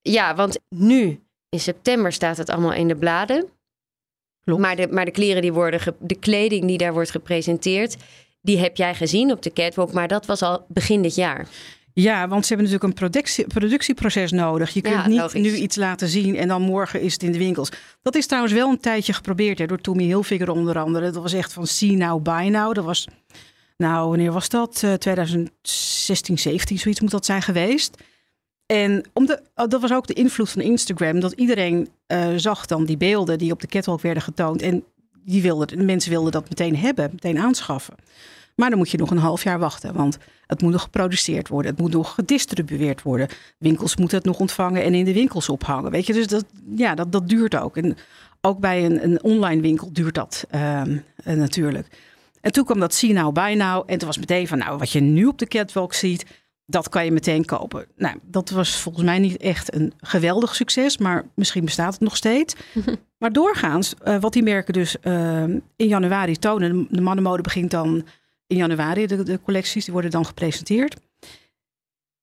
Ja, 0.00 0.34
want 0.34 0.58
nu 0.68 1.20
in 1.56 1.62
september 1.62 2.12
staat 2.12 2.36
het 2.36 2.50
allemaal 2.50 2.72
in 2.72 2.88
de 2.88 2.96
bladen. 2.96 3.44
Maar 4.44 4.76
de, 4.76 4.88
maar 4.90 5.04
de 5.04 5.10
kleren 5.10 5.42
die 5.42 5.52
worden, 5.52 5.80
de 5.98 6.18
kleding 6.18 6.66
die 6.66 6.78
daar 6.78 6.92
wordt 6.92 7.10
gepresenteerd, 7.10 7.96
die 8.40 8.58
heb 8.58 8.76
jij 8.76 8.94
gezien 8.94 9.30
op 9.30 9.42
de 9.42 9.52
catwalk, 9.52 9.92
maar 9.92 10.08
dat 10.08 10.26
was 10.26 10.42
al 10.42 10.64
begin 10.68 11.02
dit 11.02 11.14
jaar. 11.14 11.48
Ja, 11.92 12.28
want 12.28 12.46
ze 12.46 12.54
hebben 12.54 12.72
natuurlijk 12.72 12.92
een 12.92 13.10
productie, 13.10 13.46
productieproces 13.46 14.30
nodig. 14.32 14.70
Je 14.70 14.80
kunt 14.80 15.06
niet 15.06 15.32
nu 15.32 15.54
iets 15.54 15.76
laten 15.76 16.08
zien 16.08 16.36
en 16.36 16.48
dan 16.48 16.62
morgen 16.62 17.00
is 17.00 17.12
het 17.12 17.22
in 17.22 17.32
de 17.32 17.38
winkels. 17.38 17.70
Dat 18.02 18.14
is 18.14 18.26
trouwens 18.26 18.54
wel 18.54 18.70
een 18.70 18.80
tijdje 18.80 19.12
geprobeerd 19.12 19.58
hè, 19.58 19.66
door 19.66 19.80
Tommy 19.80 20.04
Hilfiger 20.04 20.50
onder 20.50 20.78
andere. 20.78 21.10
Dat 21.10 21.22
was 21.22 21.32
echt 21.32 21.52
van 21.52 21.66
see 21.66 21.96
now, 21.96 22.22
buy 22.22 22.48
now. 22.48 22.74
Dat 22.74 22.84
was, 22.84 23.08
nou, 23.76 24.08
wanneer 24.08 24.32
was 24.32 24.48
dat? 24.48 24.82
Uh, 24.84 24.92
2016, 24.92 26.38
17, 26.38 26.78
zoiets 26.78 27.00
moet 27.00 27.10
dat 27.10 27.26
zijn 27.26 27.42
geweest. 27.42 27.96
En 28.66 29.04
om 29.12 29.26
de, 29.26 29.42
oh, 29.54 29.68
dat 29.68 29.80
was 29.80 29.92
ook 29.92 30.06
de 30.06 30.12
invloed 30.12 30.50
van 30.50 30.62
Instagram, 30.62 31.20
dat 31.20 31.32
iedereen 31.32 31.88
uh, 32.08 32.28
zag 32.36 32.66
dan 32.66 32.84
die 32.84 32.96
beelden 32.96 33.38
die 33.38 33.52
op 33.52 33.60
de 33.60 33.66
catwalk 33.66 34.00
werden 34.00 34.22
getoond. 34.22 34.62
En 34.62 34.84
die 35.24 35.42
wilden, 35.42 35.66
de 35.66 35.84
mensen 35.84 36.10
wilden 36.10 36.32
dat 36.32 36.48
meteen 36.48 36.76
hebben, 36.76 37.10
meteen 37.12 37.38
aanschaffen. 37.38 37.94
Maar 38.54 38.68
dan 38.68 38.78
moet 38.78 38.90
je 38.90 38.98
nog 38.98 39.10
een 39.10 39.18
half 39.18 39.42
jaar 39.42 39.58
wachten, 39.58 39.94
want 39.94 40.18
het 40.46 40.62
moet 40.62 40.72
nog 40.72 40.82
geproduceerd 40.82 41.48
worden, 41.48 41.70
het 41.70 41.80
moet 41.80 41.92
nog 41.92 42.14
gedistribueerd 42.14 43.02
worden. 43.02 43.28
Winkels 43.58 43.96
moeten 43.96 44.16
het 44.16 44.26
nog 44.26 44.38
ontvangen 44.38 44.82
en 44.82 44.94
in 44.94 45.04
de 45.04 45.12
winkels 45.12 45.48
ophangen. 45.48 45.90
Weet 45.90 46.06
je, 46.06 46.12
dus 46.12 46.26
dat, 46.26 46.44
ja, 46.76 46.94
dat, 46.94 47.12
dat 47.12 47.28
duurt 47.28 47.56
ook. 47.56 47.76
En 47.76 47.96
ook 48.40 48.58
bij 48.58 48.84
een, 48.84 49.04
een 49.04 49.22
online 49.22 49.60
winkel 49.60 49.92
duurt 49.92 50.14
dat 50.14 50.46
uh, 50.54 50.82
natuurlijk. 51.24 51.88
En 52.40 52.52
toen 52.52 52.64
kwam 52.64 52.80
dat 52.80 52.94
See 52.94 53.12
Now, 53.12 53.34
Buy 53.34 53.54
Now. 53.54 53.82
En 53.86 53.98
toen 53.98 54.08
was 54.08 54.18
meteen 54.18 54.48
van, 54.48 54.58
nou, 54.58 54.78
wat 54.78 54.90
je 54.90 55.00
nu 55.00 55.26
op 55.26 55.38
de 55.38 55.46
catwalk 55.46 55.94
ziet, 55.94 56.24
dat 56.66 56.88
kan 56.88 57.04
je 57.04 57.10
meteen 57.10 57.44
kopen. 57.44 57.86
Nou, 57.96 58.16
dat 58.22 58.50
was 58.50 58.76
volgens 58.76 59.04
mij 59.04 59.18
niet 59.18 59.36
echt 59.36 59.74
een 59.74 59.92
geweldig 59.96 60.54
succes, 60.54 60.98
maar 60.98 61.24
misschien 61.34 61.64
bestaat 61.64 61.92
het 61.92 62.02
nog 62.02 62.16
steeds. 62.16 62.54
maar 63.18 63.32
doorgaans, 63.32 63.94
uh, 64.04 64.20
wat 64.20 64.32
die 64.32 64.42
merken 64.42 64.72
dus 64.72 64.96
uh, 65.02 65.42
in 65.76 65.88
januari 65.88 66.36
tonen, 66.36 66.86
de 66.90 67.00
mannenmode 67.00 67.42
begint 67.42 67.70
dan 67.70 68.06
in 68.46 68.56
januari, 68.56 69.06
de, 69.06 69.22
de, 69.22 69.40
collecties, 69.40 69.84
die 69.84 69.92
worden 69.92 70.10
dan 70.10 70.26
gepresenteerd. 70.26 70.96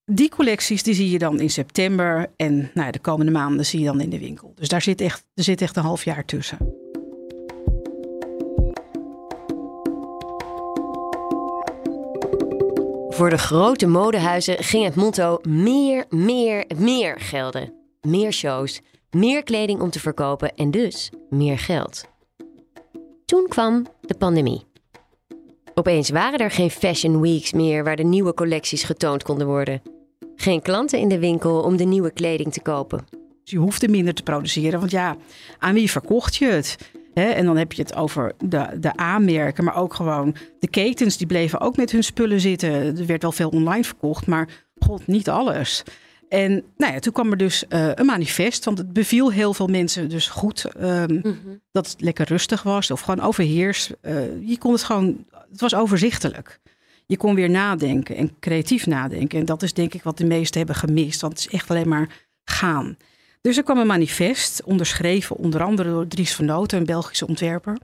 Die 0.05 0.29
collecties 0.29 0.83
die 0.83 0.93
zie 0.93 1.09
je 1.09 1.19
dan 1.19 1.39
in 1.39 1.49
september 1.49 2.29
en 2.35 2.71
nou, 2.73 2.91
de 2.91 2.99
komende 2.99 3.31
maanden 3.31 3.65
zie 3.65 3.79
je 3.79 3.85
dan 3.85 4.01
in 4.01 4.09
de 4.09 4.19
winkel. 4.19 4.53
Dus 4.55 4.67
daar 4.67 4.81
zit 4.81 5.01
echt, 5.01 5.25
er 5.33 5.43
zit 5.43 5.61
echt 5.61 5.75
een 5.75 5.83
half 5.83 6.03
jaar 6.03 6.25
tussen. 6.25 6.82
Voor 13.13 13.29
de 13.29 13.37
grote 13.37 13.87
modehuizen 13.87 14.63
ging 14.63 14.83
het 14.83 14.95
motto 14.95 15.39
meer, 15.47 16.05
meer, 16.09 16.65
meer 16.77 17.19
gelden. 17.19 17.73
Meer 18.01 18.31
shows, 18.31 18.81
meer 19.11 19.43
kleding 19.43 19.81
om 19.81 19.89
te 19.89 19.99
verkopen 19.99 20.55
en 20.55 20.71
dus 20.71 21.11
meer 21.29 21.59
geld. 21.59 22.05
Toen 23.25 23.45
kwam 23.47 23.85
de 24.01 24.13
pandemie. 24.17 24.65
Opeens 25.73 26.09
waren 26.09 26.39
er 26.39 26.51
geen 26.51 26.71
fashion 26.71 27.21
weeks 27.21 27.53
meer 27.53 27.83
waar 27.83 27.95
de 27.95 28.03
nieuwe 28.03 28.33
collecties 28.33 28.83
getoond 28.83 29.23
konden 29.23 29.47
worden. 29.47 29.81
Geen 30.35 30.61
klanten 30.61 30.99
in 30.99 31.09
de 31.09 31.19
winkel 31.19 31.61
om 31.61 31.77
de 31.77 31.85
nieuwe 31.85 32.11
kleding 32.11 32.53
te 32.53 32.61
kopen. 32.61 33.05
Je 33.43 33.57
hoefde 33.57 33.87
minder 33.87 34.13
te 34.13 34.23
produceren, 34.23 34.79
want 34.79 34.91
ja, 34.91 35.17
aan 35.59 35.73
wie 35.73 35.91
verkocht 35.91 36.35
je 36.35 36.45
het? 36.45 36.77
En 37.13 37.45
dan 37.45 37.57
heb 37.57 37.73
je 37.73 37.81
het 37.81 37.95
over 37.95 38.33
de, 38.45 38.67
de 38.79 38.95
aanmerken, 38.95 39.63
maar 39.63 39.75
ook 39.75 39.93
gewoon 39.93 40.35
de 40.59 40.67
ketens, 40.67 41.17
die 41.17 41.27
bleven 41.27 41.59
ook 41.59 41.77
met 41.77 41.91
hun 41.91 42.03
spullen 42.03 42.39
zitten. 42.39 42.71
Er 42.71 43.05
werd 43.05 43.21
wel 43.21 43.31
veel 43.31 43.49
online 43.49 43.83
verkocht, 43.83 44.27
maar 44.27 44.49
god, 44.79 45.07
niet 45.07 45.29
alles. 45.29 45.83
En 46.29 46.63
nou 46.77 46.93
ja, 46.93 46.99
toen 46.99 47.13
kwam 47.13 47.31
er 47.31 47.37
dus 47.37 47.63
uh, 47.69 47.91
een 47.93 48.05
manifest, 48.05 48.65
want 48.65 48.77
het 48.77 48.93
beviel 48.93 49.31
heel 49.31 49.53
veel 49.53 49.67
mensen 49.67 50.09
dus 50.09 50.27
goed 50.27 50.65
um, 50.81 51.21
dat 51.71 51.87
het 51.87 52.01
lekker 52.01 52.27
rustig 52.27 52.63
was 52.63 52.91
of 52.91 53.01
gewoon 53.01 53.25
overheers. 53.25 53.91
Uh, 54.01 54.47
je 54.47 54.57
kon 54.57 54.71
het 54.71 54.83
gewoon, 54.83 55.25
het 55.51 55.61
was 55.61 55.75
overzichtelijk. 55.75 56.59
Je 57.05 57.17
kon 57.17 57.35
weer 57.35 57.49
nadenken 57.49 58.15
en 58.15 58.39
creatief 58.39 58.85
nadenken. 58.85 59.39
En 59.39 59.45
dat 59.45 59.63
is 59.63 59.73
denk 59.73 59.93
ik 59.93 60.03
wat 60.03 60.17
de 60.17 60.25
meesten 60.25 60.57
hebben 60.57 60.75
gemist, 60.75 61.21
want 61.21 61.33
het 61.33 61.47
is 61.47 61.53
echt 61.53 61.69
alleen 61.69 61.89
maar 61.89 62.09
gaan. 62.43 62.97
Dus 63.43 63.57
er 63.57 63.63
kwam 63.63 63.77
een 63.77 63.87
manifest, 63.87 64.63
onderschreven 64.63 65.35
onder 65.35 65.63
andere 65.63 65.89
door 65.89 66.07
Dries 66.07 66.35
van 66.35 66.45
Noten, 66.45 66.77
een 66.77 66.85
Belgische 66.85 67.27
ontwerper. 67.27 67.77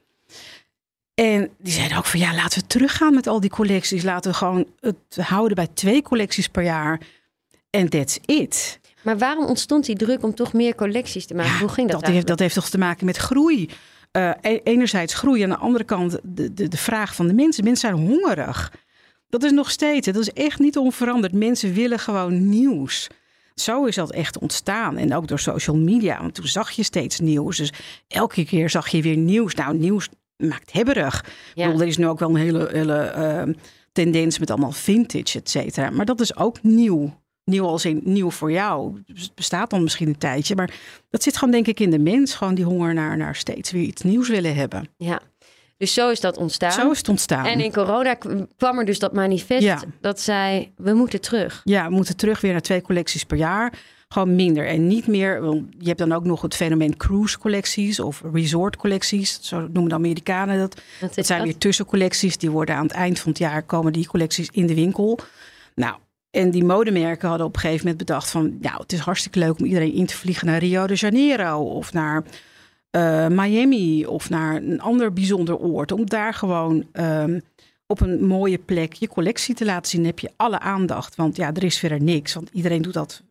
En 1.14 1.50
die 1.58 1.74
zeiden 1.74 1.98
ook 1.98 2.06
van 2.06 2.20
ja, 2.20 2.36
laten 2.36 2.60
we 2.60 2.68
teruggaan 2.68 3.14
met 3.14 3.28
al 3.28 3.40
die 3.40 3.50
collecties. 3.50 4.04
Laten 4.04 4.32
we 4.32 4.38
gewoon 4.38 4.68
het 4.80 5.18
houden 5.18 5.56
bij 5.56 5.68
twee 5.74 6.02
collecties 6.02 6.48
per 6.48 6.64
jaar. 6.64 7.02
En 7.70 7.90
that's 7.90 8.20
it. 8.26 8.80
Maar 9.02 9.18
waarom 9.18 9.46
ontstond 9.46 9.86
die 9.86 9.96
druk 9.96 10.24
om 10.24 10.36
toch 10.36 10.54
meer 10.54 10.76
collecties 10.76 11.26
te 11.26 11.34
maken? 11.34 11.60
Hoe 11.60 11.70
ging 11.70 11.90
dat? 11.90 12.02
Dat 12.02 12.10
heeft, 12.10 12.28
dat 12.28 12.40
heeft 12.40 12.56
toch 12.56 12.70
te 12.70 12.78
maken 12.78 13.06
met 13.06 13.18
groei. 13.18 13.70
Uh, 14.12 14.32
enerzijds 14.64 15.14
groei, 15.14 15.42
aan 15.42 15.50
de 15.50 15.58
andere 15.58 15.84
kant 15.84 16.20
de, 16.24 16.54
de, 16.54 16.68
de 16.68 16.78
vraag 16.78 17.16
van 17.16 17.28
de 17.28 17.34
mensen. 17.34 17.64
Mensen 17.64 17.90
zijn 17.90 18.08
hongerig. 18.08 18.74
Dat 19.30 19.44
is 19.44 19.52
nog 19.52 19.72
steeds, 19.72 20.08
dat 20.08 20.16
is 20.16 20.34
echt 20.34 20.60
niet 20.60 20.78
onveranderd. 20.78 21.34
Mensen 21.34 21.74
willen 21.74 22.00
gewoon 22.00 22.50
nieuws 22.50 23.08
zo 23.62 23.86
is 23.86 23.96
dat 23.96 24.12
echt 24.12 24.38
ontstaan. 24.38 24.98
En 24.98 25.16
ook 25.16 25.28
door 25.28 25.40
social 25.40 25.76
media. 25.76 26.22
Want 26.22 26.34
toen 26.34 26.48
zag 26.48 26.72
je 26.72 26.84
steeds 26.84 27.20
nieuws. 27.20 27.58
Dus 27.58 27.74
elke 28.08 28.46
keer 28.46 28.70
zag 28.70 28.88
je 28.88 29.02
weer 29.02 29.18
nieuws. 29.18 29.56
Nou, 29.56 29.78
nieuws 29.78 30.10
maakt 30.38 30.74
hebberig. 30.74 31.26
Ja. 31.54 31.66
Bedoel, 31.66 31.82
er 31.82 31.88
is 31.88 31.98
nu 31.98 32.08
ook 32.08 32.20
wel 32.20 32.30
een 32.30 32.36
hele, 32.36 32.70
hele 32.72 32.98
ehm, 32.98 33.54
tendens 33.92 34.40
met 34.40 34.50
allemaal 34.50 34.72
vintage, 34.72 35.40
et 35.40 35.50
cetera. 35.50 35.90
Maar 35.90 36.06
dat 36.06 36.20
is 36.20 36.36
ook 36.36 36.64
nieuw. 36.64 37.18
Nieuw 37.44 37.66
als 37.66 37.86
in 37.86 38.02
nieuw 38.04 38.32
voor 38.32 38.52
jou. 38.52 39.02
Dus 39.06 39.22
het 39.22 39.36
bestaat 39.36 39.70
dan 39.70 39.84
misschien 39.84 40.08
een 40.08 40.18
tijdje. 40.18 40.56
Maar 40.56 40.74
dat 41.10 41.24
zit 41.24 41.38
gewoon 41.38 41.54
denk 41.54 41.68
ik 41.68 41.80
in 41.80 41.90
de 41.90 42.00
mens. 42.00 42.34
Gewoon 42.34 42.56
die 42.56 42.66
honger 42.66 42.94
naar, 42.94 43.18
naar 43.18 43.36
steeds 43.36 43.72
weer 43.72 43.84
iets 43.84 44.02
nieuws 44.02 44.30
willen 44.30 44.56
hebben. 44.56 44.90
Ja, 44.98 45.22
dus 45.80 45.94
zo 45.94 46.10
is 46.10 46.20
dat 46.20 46.38
ontstaan. 46.38 46.72
Zo 46.72 46.92
is 46.92 46.98
het 46.98 47.10
ontstaan. 47.10 47.46
En 47.46 47.60
in 47.60 47.72
corona 47.72 48.18
kwam 48.58 48.80
er 48.80 48.86
dus 48.86 49.00
dat 49.00 49.14
manifest 49.14 49.86
dat 50.02 50.20
zei, 50.20 50.72
we 50.78 50.94
moeten 50.94 51.22
terug. 51.22 51.62
Ja, 51.64 51.88
we 51.88 51.94
moeten 51.94 52.18
terug 52.18 52.42
weer 52.42 52.52
naar 52.52 52.62
twee 52.62 52.82
collecties 52.82 53.24
per 53.24 53.38
jaar. 53.38 53.74
Gewoon 54.08 54.36
minder 54.36 54.68
en 54.68 54.88
niet 54.88 55.08
meer. 55.08 55.42
Want 55.42 55.66
je 55.78 55.88
hebt 55.88 56.00
dan 56.00 56.12
ook 56.12 56.24
nog 56.24 56.42
het 56.42 56.56
fenomeen 56.56 56.98
cruise 56.98 57.40
collecties 57.40 58.00
of 58.00 58.24
resort 58.34 58.76
collecties. 58.76 59.40
Zo 59.42 59.60
noemen 59.60 59.90
de 59.90 59.96
Amerikanen 59.96 60.60
dat. 60.60 60.82
Dat, 61.16 61.26
zijn 61.26 61.44
weer 61.44 61.58
tussencollecties. 61.58 62.38
Die 62.38 62.52
worden 62.52 62.76
aan 62.76 62.84
het 62.84 62.92
eind 62.92 63.20
van 63.20 63.30
het 63.30 63.40
jaar 63.40 63.64
komen 63.64 63.94
die 63.94 64.08
collecties 64.08 64.50
in 64.52 64.66
de 64.66 64.76
winkel. 64.76 65.20
Nou, 65.76 65.96
en 66.32 66.52
die 66.52 66.64
modemerken 66.64 67.30
hadden 67.30 67.48
op 67.48 67.54
een 67.56 67.62
gegeven 67.62 67.82
moment 67.82 68.06
bedacht 68.06 68.30
van... 68.30 68.58
nou, 68.62 68.82
het 68.82 68.94
is 68.94 69.00
hartstikke 69.00 69.40
leuk 69.40 69.60
om 69.60 69.66
iedereen 69.66 69.94
in 69.94 70.06
te 70.06 70.16
vliegen 70.16 70.48
naar 70.48 70.60
Rio 70.60 70.88
de 70.88 70.96
Janeiro... 70.96 71.58
of 71.58 71.94
naar 71.94 72.24
uh, 72.92 73.28
Miami 73.28 74.06
of 74.06 74.30
naar 74.30 74.56
een 74.56 74.82
ander 74.82 75.14
bijzonder 75.14 75.58
oord. 75.58 75.92
Om 75.92 76.06
daar 76.06 76.34
gewoon 76.34 76.88
um, 76.94 77.42
op 77.88 78.02
een 78.02 78.26
mooie 78.26 78.58
plek 78.58 78.94
je 78.94 79.08
collectie 79.08 79.56
te 79.56 79.66
laten 79.66 79.92
zien. 79.92 80.06
heb 80.06 80.20
je 80.20 80.32
alle 80.36 80.60
aandacht. 80.60 81.16
Want 81.16 81.36
ja, 81.36 81.54
er 81.54 81.64
is 81.64 81.80
verder 81.80 82.02
niks. 82.02 82.34
Want 82.34 82.50
iedereen 82.54 82.82
doet 82.82 82.94
dat 82.94 83.22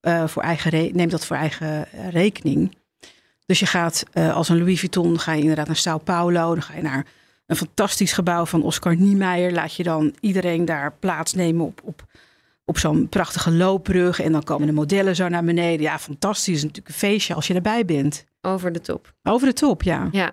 uh, 0.00 0.26
voor 0.26 0.42
eigen 0.42 0.96
neemt 0.96 1.10
dat 1.10 1.26
voor 1.26 1.36
eigen 1.36 1.86
rekening. 2.10 2.76
Dus 3.46 3.58
je 3.58 3.66
gaat 3.66 4.04
als 4.12 4.48
een 4.48 4.58
Louis 4.58 4.78
Vuitton, 4.78 5.18
ga 5.18 5.32
je 5.32 5.40
inderdaad 5.40 5.66
naar 5.66 5.76
Sao 5.76 5.98
Paulo. 5.98 6.52
Dan 6.52 6.62
ga 6.62 6.74
je 6.74 6.82
naar 6.82 7.06
een 7.46 7.56
fantastisch 7.56 8.12
gebouw 8.12 8.46
van 8.46 8.62
Oscar 8.62 8.96
Niemeyer. 8.96 9.52
Laat 9.52 9.74
je 9.74 9.82
dan 9.82 10.14
iedereen 10.20 10.64
daar 10.64 10.92
plaatsnemen 10.92 11.66
op, 11.66 11.80
op 11.84 12.04
op 12.64 12.78
zo'n 12.78 13.08
prachtige 13.08 13.50
loopbrug. 13.50 14.20
En 14.20 14.32
dan 14.32 14.42
komen 14.42 14.66
de 14.66 14.72
modellen 14.72 15.16
zo 15.16 15.28
naar 15.28 15.44
beneden. 15.44 15.80
Ja, 15.80 15.98
fantastisch. 15.98 16.54
is 16.54 16.62
natuurlijk 16.62 16.88
een 16.88 16.94
feestje 16.94 17.34
als 17.34 17.46
je 17.46 17.54
erbij 17.54 17.84
bent. 17.84 18.24
Over 18.40 18.72
de 18.72 18.80
top. 18.80 19.14
Over 19.22 19.46
de 19.46 19.52
top, 19.52 19.82
ja. 19.82 20.08
Ja. 20.12 20.32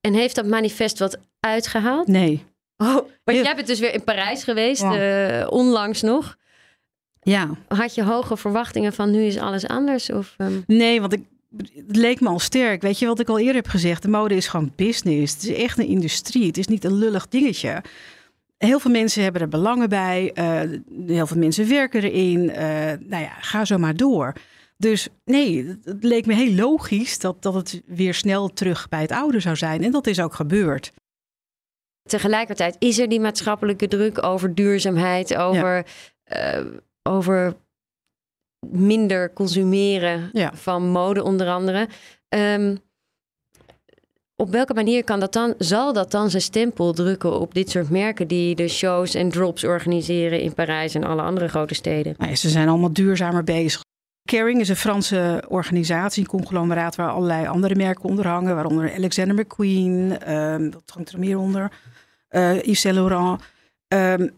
En 0.00 0.14
heeft 0.14 0.34
dat 0.34 0.46
manifest 0.46 0.98
wat 0.98 1.18
uitgehaald? 1.40 2.06
Nee. 2.06 2.44
Oh, 2.76 2.94
want 3.24 3.38
jij 3.38 3.54
bent 3.54 3.66
dus 3.66 3.78
weer 3.78 3.94
in 3.94 4.04
Parijs 4.04 4.44
geweest, 4.44 4.82
ja. 4.82 5.40
uh, 5.40 5.46
onlangs 5.50 6.02
nog. 6.02 6.36
Ja. 7.20 7.50
Had 7.68 7.94
je 7.94 8.04
hoge 8.04 8.36
verwachtingen 8.36 8.92
van 8.92 9.10
nu 9.10 9.22
is 9.22 9.38
alles 9.38 9.66
anders? 9.66 10.10
Of, 10.10 10.34
um... 10.38 10.62
Nee, 10.66 11.00
want 11.00 11.12
ik, 11.12 11.22
het 11.56 11.96
leek 11.96 12.20
me 12.20 12.28
al 12.28 12.38
sterk. 12.38 12.82
Weet 12.82 12.98
je 12.98 13.06
wat 13.06 13.20
ik 13.20 13.28
al 13.28 13.38
eerder 13.38 13.54
heb 13.54 13.68
gezegd? 13.68 14.02
De 14.02 14.08
mode 14.08 14.34
is 14.34 14.48
gewoon 14.48 14.72
business. 14.76 15.34
Het 15.34 15.42
is 15.42 15.56
echt 15.56 15.78
een 15.78 15.86
industrie. 15.86 16.46
Het 16.46 16.58
is 16.58 16.66
niet 16.66 16.84
een 16.84 16.94
lullig 16.94 17.28
dingetje. 17.28 17.82
Heel 18.58 18.80
veel 18.80 18.90
mensen 18.90 19.22
hebben 19.22 19.42
er 19.42 19.48
belangen 19.48 19.88
bij. 19.88 20.32
Uh, 20.34 20.80
heel 21.06 21.26
veel 21.26 21.38
mensen 21.38 21.68
werken 21.68 22.02
erin. 22.02 22.40
Uh, 22.40 22.54
nou 23.08 23.22
ja, 23.22 23.34
ga 23.40 23.64
zo 23.64 23.78
maar 23.78 23.96
door. 23.96 24.32
Dus 24.76 25.08
nee, 25.24 25.78
het 25.84 26.04
leek 26.04 26.26
me 26.26 26.34
heel 26.34 26.54
logisch 26.54 27.18
dat, 27.18 27.42
dat 27.42 27.54
het 27.54 27.82
weer 27.86 28.14
snel 28.14 28.48
terug 28.48 28.88
bij 28.88 29.00
het 29.00 29.12
oude 29.12 29.40
zou 29.40 29.56
zijn. 29.56 29.84
En 29.84 29.90
dat 29.90 30.06
is 30.06 30.20
ook 30.20 30.34
gebeurd. 30.34 30.92
Tegelijkertijd 32.02 32.76
is 32.78 32.98
er 32.98 33.08
die 33.08 33.20
maatschappelijke 33.20 33.88
druk 33.88 34.22
over 34.22 34.54
duurzaamheid, 34.54 35.36
over, 35.36 35.86
ja. 36.24 36.60
uh, 36.60 36.66
over 37.02 37.56
minder 38.66 39.32
consumeren 39.32 40.30
ja. 40.32 40.54
van 40.54 40.90
mode 40.90 41.22
onder 41.22 41.48
andere. 41.48 41.88
Um, 42.28 42.78
op 44.42 44.50
welke 44.50 44.74
manier 44.74 45.04
kan 45.04 45.20
dat 45.20 45.32
dan, 45.32 45.54
zal 45.58 45.92
dat 45.92 46.10
dan 46.10 46.30
zijn 46.30 46.42
stempel 46.42 46.92
drukken 46.92 47.40
op 47.40 47.54
dit 47.54 47.70
soort 47.70 47.90
merken 47.90 48.28
die 48.28 48.54
de 48.54 48.68
shows 48.68 49.14
en 49.14 49.28
drops 49.28 49.64
organiseren 49.64 50.40
in 50.40 50.54
Parijs 50.54 50.94
en 50.94 51.04
alle 51.04 51.22
andere 51.22 51.48
grote 51.48 51.74
steden? 51.74 52.14
Nou 52.18 52.36
ze 52.36 52.48
zijn 52.48 52.68
allemaal 52.68 52.92
duurzamer 52.92 53.44
bezig. 53.44 53.84
Caring 54.24 54.60
is 54.60 54.68
een 54.68 54.76
Franse 54.76 55.44
organisatie, 55.48 56.22
een 56.22 56.28
conglomeraat 56.28 56.96
waar 56.96 57.10
allerlei 57.10 57.46
andere 57.46 57.74
merken 57.74 58.04
onder 58.04 58.26
hangen, 58.26 58.54
waaronder 58.54 58.94
Alexander 58.94 59.34
McQueen, 59.34 60.32
um, 60.34 60.70
wat 60.70 60.90
hangt 60.94 61.12
er 61.12 61.18
meer 61.18 61.38
onder? 61.38 61.72
Uh, 62.30 62.62
Yves 62.62 62.80
Saint 62.80 62.96
Laurent. 62.96 63.42
Um, 63.88 64.30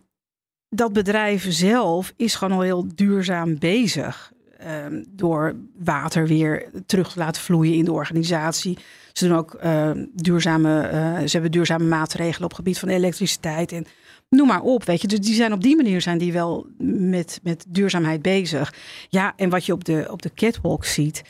dat 0.69 0.93
bedrijf 0.93 1.47
zelf 1.49 2.13
is 2.17 2.35
gewoon 2.35 2.57
al 2.57 2.63
heel 2.63 2.87
duurzaam 2.95 3.59
bezig. 3.59 4.33
Um, 4.67 5.05
door 5.09 5.57
water 5.79 6.27
weer 6.27 6.71
terug 6.87 7.13
te 7.13 7.19
laten 7.19 7.43
vloeien 7.43 7.75
in 7.75 7.85
de 7.85 7.93
organisatie. 7.93 8.79
Ze 9.13 9.29
doen 9.29 9.37
ook 9.37 9.59
uh, 9.65 9.91
duurzame, 10.13 10.91
uh, 10.93 11.19
ze 11.19 11.33
hebben 11.33 11.51
duurzame 11.51 11.85
maatregelen 11.85 12.45
op 12.45 12.55
gebied 12.55 12.79
van 12.79 12.89
elektriciteit 12.89 13.73
en 13.73 13.87
noem 14.29 14.47
maar 14.47 14.63
op. 14.63 14.85
Weet 14.85 15.01
je, 15.01 15.09
dus 15.09 15.21
die 15.21 15.35
zijn 15.35 15.53
op 15.53 15.63
die 15.63 15.77
manier 15.77 16.01
zijn 16.01 16.19
die 16.19 16.33
wel 16.33 16.67
met, 16.79 17.41
met 17.43 17.65
duurzaamheid 17.69 18.23
bezig. 18.23 18.75
Ja, 19.09 19.33
en 19.37 19.49
wat 19.51 19.67
je 19.67 19.73
op 19.73 19.85
de, 19.85 20.07
op 20.11 20.23
de 20.23 20.35
catwalk 20.35 20.85
ziet. 20.85 21.23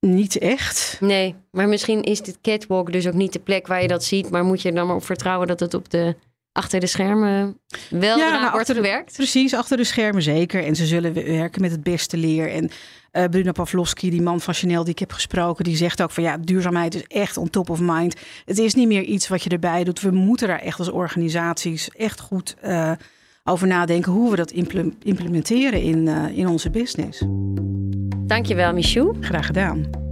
Niet 0.00 0.38
echt. 0.38 0.96
Nee, 1.00 1.34
maar 1.50 1.68
misschien 1.68 2.02
is 2.02 2.22
dit 2.22 2.38
catwalk 2.40 2.92
dus 2.92 3.06
ook 3.06 3.14
niet 3.14 3.32
de 3.32 3.38
plek 3.38 3.66
waar 3.66 3.82
je 3.82 3.88
dat 3.88 4.04
ziet. 4.04 4.30
Maar 4.30 4.44
moet 4.44 4.62
je 4.62 4.68
er 4.68 4.74
dan 4.74 4.86
maar 4.86 4.96
op 4.96 5.04
vertrouwen 5.04 5.48
dat 5.48 5.60
het 5.60 5.74
op 5.74 5.90
de 5.90 6.16
achter 6.58 6.80
de 6.80 6.86
schermen 6.86 7.58
wel 7.90 8.18
ja, 8.18 8.40
nou, 8.40 8.52
wordt 8.52 8.72
gewerkt? 8.72 9.16
precies, 9.16 9.54
achter 9.54 9.76
de 9.76 9.84
schermen 9.84 10.22
zeker. 10.22 10.64
En 10.64 10.76
ze 10.76 10.86
zullen 10.86 11.14
werken 11.14 11.60
met 11.60 11.70
het 11.70 11.82
beste 11.82 12.16
leer. 12.16 12.50
En 12.50 12.70
uh, 13.12 13.24
Bruno 13.24 13.52
Pavlovski, 13.52 14.10
die 14.10 14.22
man 14.22 14.40
van 14.40 14.54
Chanel 14.54 14.82
die 14.82 14.92
ik 14.92 14.98
heb 14.98 15.12
gesproken, 15.12 15.64
die 15.64 15.76
zegt 15.76 16.02
ook 16.02 16.10
van 16.10 16.22
ja, 16.22 16.36
duurzaamheid 16.38 16.94
is 16.94 17.04
echt 17.06 17.36
on 17.36 17.50
top 17.50 17.70
of 17.70 17.80
mind. 17.80 18.16
Het 18.44 18.58
is 18.58 18.74
niet 18.74 18.88
meer 18.88 19.02
iets 19.02 19.28
wat 19.28 19.42
je 19.42 19.50
erbij 19.50 19.84
doet. 19.84 20.00
We 20.00 20.10
moeten 20.10 20.48
daar 20.48 20.60
echt 20.60 20.78
als 20.78 20.90
organisaties 20.90 21.90
echt 21.90 22.20
goed 22.20 22.56
uh, 22.64 22.92
over 23.44 23.66
nadenken 23.66 24.12
hoe 24.12 24.30
we 24.30 24.36
dat 24.36 24.50
implementeren 25.02 25.82
in, 25.82 26.06
uh, 26.06 26.38
in 26.38 26.48
onze 26.48 26.70
business. 26.70 27.22
Dankjewel, 28.26 28.72
Michou. 28.72 29.16
Graag 29.20 29.46
gedaan. 29.46 30.07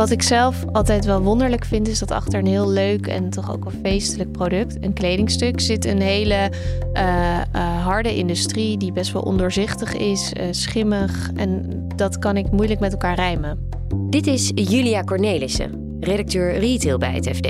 Wat 0.00 0.10
ik 0.10 0.22
zelf 0.22 0.64
altijd 0.72 1.04
wel 1.04 1.20
wonderlijk 1.20 1.64
vind, 1.64 1.88
is 1.88 1.98
dat 1.98 2.10
achter 2.10 2.38
een 2.38 2.46
heel 2.46 2.68
leuk 2.68 3.06
en 3.06 3.30
toch 3.30 3.52
ook 3.52 3.64
een 3.64 3.78
feestelijk 3.82 4.32
product, 4.32 4.76
een 4.80 4.92
kledingstuk, 4.92 5.60
zit 5.60 5.84
een 5.84 6.00
hele 6.00 6.50
uh, 6.92 7.40
uh, 7.54 7.84
harde 7.84 8.16
industrie 8.16 8.78
die 8.78 8.92
best 8.92 9.12
wel 9.12 9.22
ondoorzichtig 9.22 9.96
is, 9.96 10.32
uh, 10.40 10.46
schimmig. 10.50 11.30
En 11.34 11.64
dat 11.96 12.18
kan 12.18 12.36
ik 12.36 12.50
moeilijk 12.50 12.80
met 12.80 12.92
elkaar 12.92 13.14
rijmen. 13.14 13.68
Dit 14.10 14.26
is 14.26 14.50
Julia 14.54 15.04
Cornelissen, 15.04 15.96
redacteur 16.00 16.58
retail 16.58 16.98
bij 16.98 17.14
het 17.14 17.28
FD. 17.28 17.48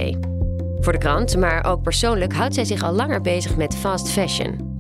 Voor 0.81 0.93
de 0.93 0.99
krant, 0.99 1.37
maar 1.37 1.65
ook 1.65 1.83
persoonlijk, 1.83 2.33
houdt 2.33 2.55
zij 2.55 2.65
zich 2.65 2.83
al 2.83 2.93
langer 2.93 3.21
bezig 3.21 3.57
met 3.57 3.77
fast 3.77 4.09
fashion. 4.09 4.79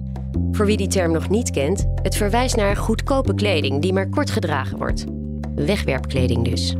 Voor 0.52 0.66
wie 0.66 0.76
die 0.76 0.88
term 0.88 1.12
nog 1.12 1.28
niet 1.28 1.50
kent, 1.50 1.86
het 2.02 2.16
verwijst 2.16 2.56
naar 2.56 2.76
goedkope 2.76 3.34
kleding 3.34 3.82
die 3.82 3.92
maar 3.92 4.08
kort 4.08 4.30
gedragen 4.30 4.78
wordt. 4.78 5.04
Wegwerpkleding 5.54 6.48
dus. 6.48 6.76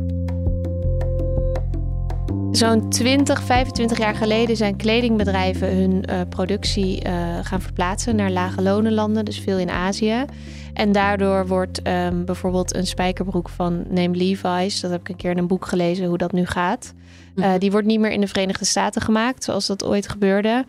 Zo'n 2.51 2.89
20, 2.89 3.43
25 3.43 3.97
jaar 3.97 4.15
geleden 4.15 4.55
zijn 4.55 4.75
kledingbedrijven 4.75 5.75
hun 5.75 6.05
uh, 6.09 6.21
productie 6.29 7.05
uh, 7.05 7.37
gaan 7.41 7.61
verplaatsen 7.61 8.15
naar 8.15 8.31
lage 8.31 8.61
lonenlanden, 8.61 9.25
dus 9.25 9.39
veel 9.39 9.57
in 9.57 9.69
Azië. 9.69 10.25
En 10.73 10.91
daardoor 10.91 11.47
wordt 11.47 11.87
um, 11.87 12.25
bijvoorbeeld 12.25 12.75
een 12.75 12.87
spijkerbroek 12.87 13.49
van 13.49 13.83
Name 13.89 14.15
Levi's, 14.15 14.79
dat 14.79 14.91
heb 14.91 15.01
ik 15.01 15.09
een 15.09 15.15
keer 15.15 15.31
in 15.31 15.37
een 15.37 15.47
boek 15.47 15.65
gelezen 15.65 16.05
hoe 16.05 16.17
dat 16.17 16.31
nu 16.31 16.45
gaat. 16.45 16.93
Uh, 17.35 17.53
die 17.57 17.71
wordt 17.71 17.87
niet 17.87 17.99
meer 17.99 18.11
in 18.11 18.21
de 18.21 18.27
Verenigde 18.27 18.65
Staten 18.65 19.01
gemaakt, 19.01 19.43
zoals 19.43 19.67
dat 19.67 19.83
ooit 19.83 20.09
gebeurde. 20.09 20.65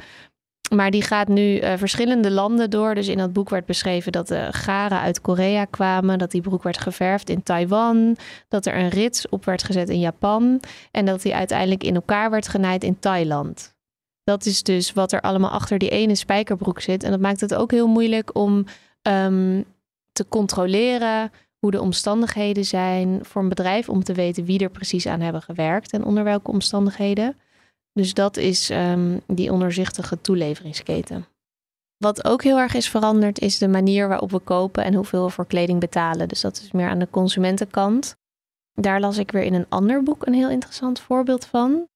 Maar 0.71 0.91
die 0.91 1.03
gaat 1.03 1.29
nu 1.29 1.61
uh, 1.61 1.73
verschillende 1.77 2.31
landen 2.31 2.71
door. 2.71 2.95
Dus 2.95 3.09
in 3.09 3.19
dat 3.19 3.33
boek 3.33 3.51
werd 3.51 3.67
beschreven 3.67 4.13
dat 4.13 4.29
de 4.29 4.49
garen 4.51 5.01
uit 5.01 5.21
Korea 5.21 5.65
kwamen. 5.65 6.19
Dat 6.19 6.31
die 6.31 6.41
broek 6.41 6.63
werd 6.63 6.79
geverfd 6.79 7.29
in 7.29 7.43
Taiwan. 7.43 8.17
Dat 8.49 8.67
er 8.67 8.77
een 8.77 8.89
rits 8.89 9.29
op 9.29 9.45
werd 9.45 9.63
gezet 9.63 9.89
in 9.89 10.01
Japan. 10.01 10.61
En 10.91 11.05
dat 11.05 11.23
die 11.23 11.35
uiteindelijk 11.35 11.85
in 11.85 11.95
elkaar 11.95 12.31
werd 12.31 12.49
genaaid 12.49 12.85
in 12.85 12.99
Thailand. 12.99 13.75
Dat 14.25 14.47
is 14.47 14.63
dus 14.63 14.93
wat 14.93 15.13
er 15.13 15.21
allemaal 15.21 15.51
achter 15.51 15.79
die 15.79 15.91
ene 15.91 16.15
spijkerbroek 16.15 16.81
zit. 16.81 17.03
En 17.03 17.11
dat 17.11 17.21
maakt 17.21 17.41
het 17.41 17.55
ook 17.55 17.71
heel 17.71 17.89
moeilijk 17.89 18.37
om 18.37 18.65
um, 19.03 19.65
te 20.13 20.29
controleren 20.29 21.31
hoe 21.59 21.71
de 21.71 21.81
omstandigheden 21.81 22.65
zijn 22.65 23.25
voor 23.25 23.43
een 23.43 23.49
bedrijf 23.49 23.89
om 23.89 24.05
te 24.05 24.13
weten 24.13 24.45
wie 24.45 24.59
er 24.59 24.71
precies 24.71 25.07
aan 25.07 25.21
hebben 25.21 25.43
gewerkt 25.43 25.93
en 25.93 26.05
onder 26.05 26.25
welke 26.25 26.51
omstandigheden. 26.51 27.37
Dus 27.93 28.15
dat 28.15 28.37
is 28.37 28.71
um, 28.71 29.21
die 29.27 29.53
onderzichtige 29.53 30.21
toeleveringsketen. 30.21 31.27
Wat 31.97 32.25
ook 32.25 32.43
heel 32.43 32.59
erg 32.59 32.75
is 32.75 32.89
veranderd, 32.89 33.39
is 33.39 33.59
de 33.59 33.69
manier 33.69 34.09
waarop 34.09 34.31
we 34.31 34.39
kopen 34.39 34.85
en 34.85 34.95
hoeveel 34.95 35.25
we 35.25 35.31
voor 35.31 35.47
kleding 35.47 35.81
betalen. 35.81 36.29
Dus 36.29 36.41
dat 36.41 36.57
is 36.57 36.73
meer 36.73 36.89
aan 36.89 36.99
de 36.99 37.11
consumentenkant. 37.11 38.17
Daar 38.75 39.01
las 39.01 39.19
ik 39.19 39.31
weer 39.31 39.43
in 39.43 39.55
een 39.55 39.67
ander 39.69 40.03
boek 40.03 40.27
een 40.27 40.35
heel 40.35 40.51
interessant 40.51 41.01
voorbeeld 41.01 41.47
van. 41.47 41.87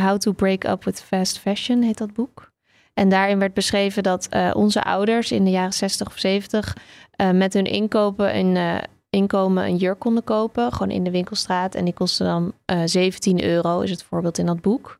How 0.00 0.18
to 0.18 0.32
Break 0.32 0.64
Up 0.64 0.84
with 0.84 1.02
Fast 1.02 1.38
Fashion 1.38 1.82
heet 1.82 1.98
dat 1.98 2.12
boek. 2.12 2.52
En 2.94 3.08
daarin 3.08 3.38
werd 3.38 3.54
beschreven 3.54 4.02
dat 4.02 4.28
uh, 4.30 4.50
onze 4.54 4.82
ouders 4.82 5.32
in 5.32 5.44
de 5.44 5.50
jaren 5.50 5.72
60 5.72 6.06
of 6.06 6.18
70 6.18 6.76
uh, 7.20 7.30
met 7.30 7.52
hun 7.52 7.64
inkopen 7.64 8.36
een, 8.36 8.54
uh, 8.54 8.78
inkomen 9.10 9.64
een 9.64 9.76
jurk 9.76 9.98
konden 9.98 10.24
kopen, 10.24 10.72
gewoon 10.72 10.90
in 10.90 11.04
de 11.04 11.10
winkelstraat. 11.10 11.74
En 11.74 11.84
die 11.84 11.94
kostte 11.94 12.24
dan 12.24 12.52
17 12.84 13.44
euro, 13.44 13.80
is 13.80 13.90
het 13.90 14.02
voorbeeld 14.02 14.38
in 14.38 14.46
dat 14.46 14.60
boek. 14.60 14.98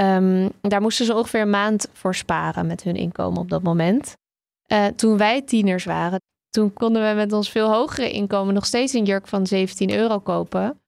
Um, 0.00 0.50
daar 0.60 0.80
moesten 0.80 1.06
ze 1.06 1.14
ongeveer 1.14 1.40
een 1.40 1.50
maand 1.50 1.88
voor 1.92 2.14
sparen 2.14 2.66
met 2.66 2.82
hun 2.82 2.96
inkomen 2.96 3.40
op 3.40 3.48
dat 3.48 3.62
moment. 3.62 4.12
toen 4.96 5.16
wij 5.16 5.42
tieners 5.42 5.84
waren, 5.84 6.20
toen 6.50 6.72
konden 6.72 7.08
we 7.08 7.14
met 7.14 7.32
ons 7.32 7.50
veel 7.50 7.72
hogere 7.72 8.10
inkomen 8.10 8.54
nog 8.54 8.66
steeds 8.66 8.92
een 8.92 9.04
jurk 9.04 9.26
van 9.26 9.46
17 9.46 9.92
euro 9.92 10.18
kopen. 10.18 10.80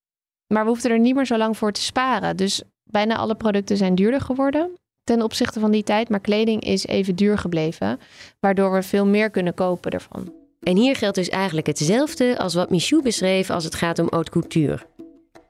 Maar 0.47 0.63
we 0.63 0.71
hoefden 0.71 0.91
er 0.91 0.99
niet 0.99 1.15
meer 1.15 1.27
zo 1.27 1.37
lang 1.37 1.57
voor 1.57 1.73
te 1.73 1.83
sparen. 1.83 2.37
Dus 2.37 2.63
bijna 2.85 3.17
alle 3.17 3.35
producten 3.35 3.77
zijn 3.77 3.95
duurder 3.95 4.21
geworden 4.21 4.71
ten 5.05 5.23
opzichte 5.23 5.61
van 5.61 5.71
die 5.71 5.83
tijd. 5.83 6.09
Maar 6.09 6.21
kleding 6.21 6.63
is 6.65 6.87
even 6.87 7.17
duur 7.17 7.39
gebleven, 7.39 8.01
waardoor 8.41 8.73
we 8.73 8.83
veel 8.83 9.07
meer 9.07 9.31
kunnen 9.31 9.55
kopen 9.55 9.91
ervan. 9.91 10.33
En 10.61 10.77
hier 10.77 10.97
geldt 10.97 11.17
dus 11.17 11.29
eigenlijk 11.29 11.67
hetzelfde 11.67 12.39
als 12.39 12.55
wat 12.55 12.71
Michou 12.71 13.03
beschreef 13.03 13.51
als 13.51 13.65
het 13.65 13.75
gaat 13.75 13.99
om 13.99 14.07
haute 14.11 14.31
couture. 14.31 14.79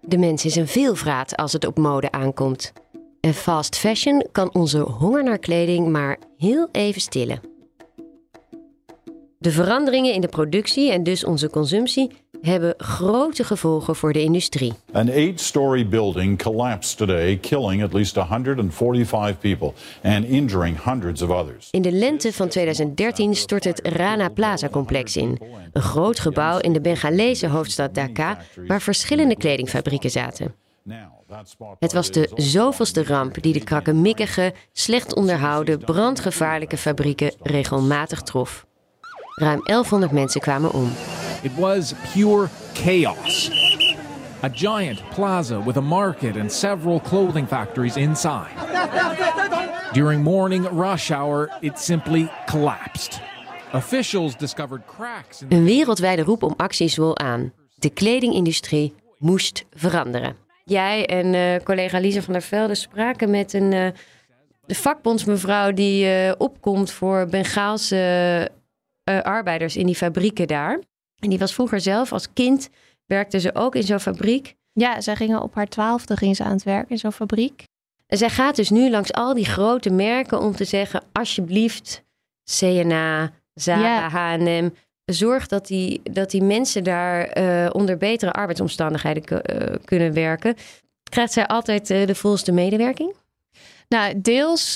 De 0.00 0.19
mens 0.19 0.45
is 0.45 0.57
een 0.57 0.69
veelvraat 0.69 1.37
als 1.37 1.52
het 1.52 1.67
op 1.67 1.79
mode 1.79 2.11
aankomt. 2.11 2.73
En 3.21 3.35
fast 3.35 3.77
fashion 3.77 4.27
kan 4.33 4.55
onze 4.55 4.79
honger 4.79 5.25
naar 5.25 5.39
kleding 5.39 5.89
maar 5.89 6.19
heel 6.39 6.69
even 6.73 7.00
stillen. 7.00 7.41
De 9.39 9.50
veranderingen 9.50 10.15
in 10.15 10.21
de 10.21 10.29
productie 10.29 10.93
en 10.93 11.03
dus 11.03 11.25
onze 11.25 11.50
consumptie 11.50 12.11
hebben 12.41 12.75
grote 12.77 13.45
gevolgen 13.45 13.97
voor 13.97 14.12
de 14.12 14.23
industrie. 14.23 14.73
An 14.93 15.09
eight-story 15.09 15.89
building 15.89 16.43
collapsed 16.43 16.97
today, 16.97 17.37
killing 17.37 17.83
at 17.83 17.93
least 17.93 18.17
145 18.17 19.39
people 19.39 19.73
and 20.03 20.25
injuring 20.25 20.83
hundreds 20.85 21.23
of 21.23 21.31
others. 21.31 21.69
In 21.71 21.83
de 21.83 21.93
lente 21.93 22.33
van 22.33 22.49
2013 22.49 23.35
stort 23.35 23.65
het 23.65 23.81
Rana 23.83 24.29
Plaza 24.29 24.69
complex 24.69 25.17
in, 25.17 25.39
een 25.73 25.83
groot 25.83 26.19
gebouw 26.19 26.59
in 26.59 26.73
de 26.73 26.81
Bengalese 26.81 27.49
hoofdstad 27.49 27.95
Dhaka 27.95 28.39
waar 28.67 28.83
verschillende 28.83 29.37
kledingfabrieken 29.37 30.11
zaten. 30.11 30.55
Het 31.78 31.92
was 31.92 32.10
de 32.10 32.30
zoveelste 32.34 33.04
ramp 33.04 33.42
die 33.42 33.52
de 33.52 33.64
krakkemikkige, 33.64 34.54
slecht 34.72 35.14
onderhouden, 35.14 35.78
brandgevaarlijke 35.78 36.76
fabrieken 36.76 37.32
regelmatig 37.42 38.22
trof. 38.22 38.66
Ruim 39.34 39.60
1100 39.64 40.12
mensen 40.12 40.40
kwamen 40.40 40.72
om. 40.72 40.90
It 41.42 41.54
was 41.56 41.94
pure 42.12 42.49
chaos. 42.72 43.50
A 44.44 44.49
giant 44.52 45.08
plaza 45.08 45.64
with 45.64 45.76
a 45.76 45.80
market 45.80 46.37
and 46.37 46.52
several 46.52 47.00
clothing 47.00 47.49
factories 47.49 47.96
inside. 47.96 48.50
During 49.92 50.22
morning 50.22 50.68
rush 50.68 51.10
hour, 51.10 51.56
it 51.60 51.78
simply 51.78 52.30
collapsed. 52.46 53.20
Officials 53.72 54.37
discovered 54.37 54.82
cracks. 54.87 55.42
In 55.49 55.56
Een 55.56 55.64
wereldwijde 55.64 56.22
roep 56.22 56.42
om 56.42 56.54
actie 56.56 56.88
zwol 56.88 57.18
aan. 57.18 57.52
De 57.75 57.90
kledingindustrie 57.90 58.94
moest 59.18 59.64
veranderen. 59.75 60.37
Jij 60.71 61.07
en 61.07 61.35
uh, 61.35 61.65
collega 61.65 61.99
Lisa 61.99 62.21
van 62.21 62.33
der 62.33 62.43
Velde 62.43 62.75
spraken 62.75 63.31
met 63.31 63.53
een 63.53 63.73
uh, 63.73 63.87
vakbondsmevrouw 64.67 65.73
die 65.73 66.05
uh, 66.05 66.33
opkomt 66.39 66.91
voor 66.91 67.27
Bengaalse 67.27 68.50
arbeiders 69.05 69.77
in 69.77 69.87
die 69.87 69.95
fabrieken 69.95 70.47
daar. 70.47 70.81
En 71.19 71.29
die 71.29 71.39
was 71.39 71.55
vroeger 71.55 71.81
zelf 71.81 72.12
als 72.12 72.33
kind, 72.33 72.71
werkte 73.07 73.41
ze 73.41 73.55
ook 73.55 73.75
in 73.75 73.83
zo'n 73.83 74.00
fabriek. 74.00 74.55
Ja, 74.73 75.00
zij 75.00 75.17
gingen 75.17 75.43
op 75.43 75.55
haar 75.55 75.67
twaalfde 75.67 76.17
ging 76.17 76.37
ze 76.37 76.45
aan 76.45 76.53
het 76.53 76.62
werk 76.62 76.91
in 76.91 76.99
zo'n 76.99 77.12
fabriek. 77.12 77.65
En 78.07 78.19
zij 78.19 78.31
gaat 78.31 78.57
dus 78.57 78.71
nu 78.71 78.91
langs 78.91 79.12
al 79.12 79.35
die 79.35 79.45
grote 79.45 79.91
merken 79.91 80.41
om 80.41 80.53
te 80.53 80.65
zeggen: 80.65 81.03
alsjeblieft, 81.12 82.03
CNA, 82.59 83.33
Zara, 83.55 84.09
ja. 84.09 84.09
H&M, 84.09 84.71
zorg 85.12 85.47
dat 85.47 85.67
die, 85.67 86.00
dat 86.02 86.31
die 86.31 86.43
mensen 86.43 86.85
daar 86.85 87.39
uh, 87.39 87.69
onder 87.73 87.97
betere 87.97 88.32
arbeidsomstandigheden 88.32 89.25
uh, 89.30 89.75
kunnen 89.84 90.13
werken. 90.13 90.54
Krijgt 91.11 91.32
zij 91.32 91.47
altijd 91.47 91.91
uh, 91.91 92.06
de 92.06 92.15
volste 92.15 92.52
medewerking? 92.52 93.15
Nou, 93.89 94.21
deels, 94.21 94.73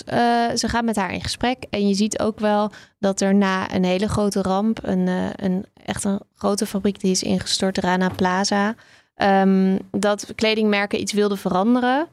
ze 0.54 0.64
gaat 0.68 0.84
met 0.84 0.96
haar 0.96 1.12
in 1.12 1.22
gesprek. 1.22 1.64
En 1.70 1.88
je 1.88 1.94
ziet 1.94 2.18
ook 2.18 2.40
wel 2.40 2.70
dat 2.98 3.20
er 3.20 3.34
na 3.34 3.74
een 3.74 3.84
hele 3.84 4.08
grote 4.08 4.42
ramp, 4.42 4.78
een, 4.82 5.08
een 5.36 5.64
echt 5.84 6.04
een 6.04 6.20
grote 6.34 6.66
fabriek 6.66 7.00
die 7.00 7.10
is 7.10 7.22
ingestort, 7.22 7.78
Rana 7.78 8.08
Plaza, 8.08 8.74
um, 9.16 9.78
dat 9.90 10.32
kledingmerken 10.34 11.00
iets 11.00 11.12
wilden 11.12 11.38
veranderen. 11.38 12.08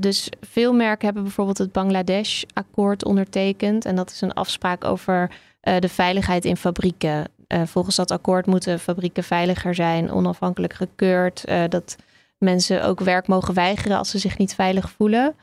Dus 0.00 0.28
veel 0.40 0.72
merken 0.72 1.04
hebben 1.04 1.22
bijvoorbeeld 1.22 1.58
het 1.58 1.72
Bangladesh-akkoord 1.72 3.04
ondertekend. 3.04 3.84
En 3.84 3.96
dat 3.96 4.10
is 4.10 4.20
een 4.20 4.34
afspraak 4.34 4.84
over 4.84 5.30
de 5.60 5.88
veiligheid 5.88 6.44
in 6.44 6.56
fabrieken. 6.56 7.28
Volgens 7.64 7.96
dat 7.96 8.10
akkoord 8.10 8.46
moeten 8.46 8.78
fabrieken 8.78 9.24
veiliger 9.24 9.74
zijn, 9.74 10.10
onafhankelijk 10.10 10.72
gekeurd. 10.72 11.44
dat 11.68 11.96
mensen 12.38 12.84
ook 12.84 13.00
werk 13.00 13.26
mogen 13.26 13.54
weigeren 13.54 13.98
als 13.98 14.10
ze 14.10 14.18
zich 14.18 14.38
niet 14.38 14.54
veilig 14.54 14.90
voelen. 14.90 15.34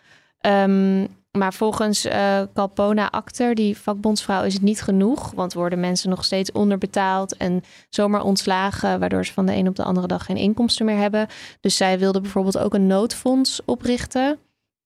Um, 0.42 1.08
maar 1.32 1.54
volgens 1.54 2.06
uh, 2.06 2.42
Calpona 2.54 3.10
Acter, 3.12 3.56
die 3.56 3.78
vakbondsvrouw, 3.78 4.44
is 4.44 4.54
het 4.54 4.62
niet 4.62 4.82
genoeg. 4.82 5.32
Want 5.32 5.54
worden 5.54 5.80
mensen 5.80 6.10
nog 6.10 6.26
steeds 6.26 6.52
onderbetaald 6.52 7.38
en 7.38 7.64
zomaar 7.90 8.24
ontslagen, 8.24 9.00
waardoor 9.00 9.26
ze 9.26 9.34
van 9.34 9.46
de 9.46 9.56
een 9.56 9.68
op 9.68 9.76
de 9.76 9.84
andere 9.84 10.08
dag 10.08 10.26
geen 10.26 10.38
inkomsten 10.38 10.86
meer 10.86 10.98
hebben. 10.98 11.28
Dus 11.62 11.78
zij 11.78 12.00
wilde 12.00 12.22
bijvoorbeeld 12.22 12.58
ook 12.58 12.74
een 12.74 12.88
noodfonds 12.88 13.62
oprichten. 13.66 14.38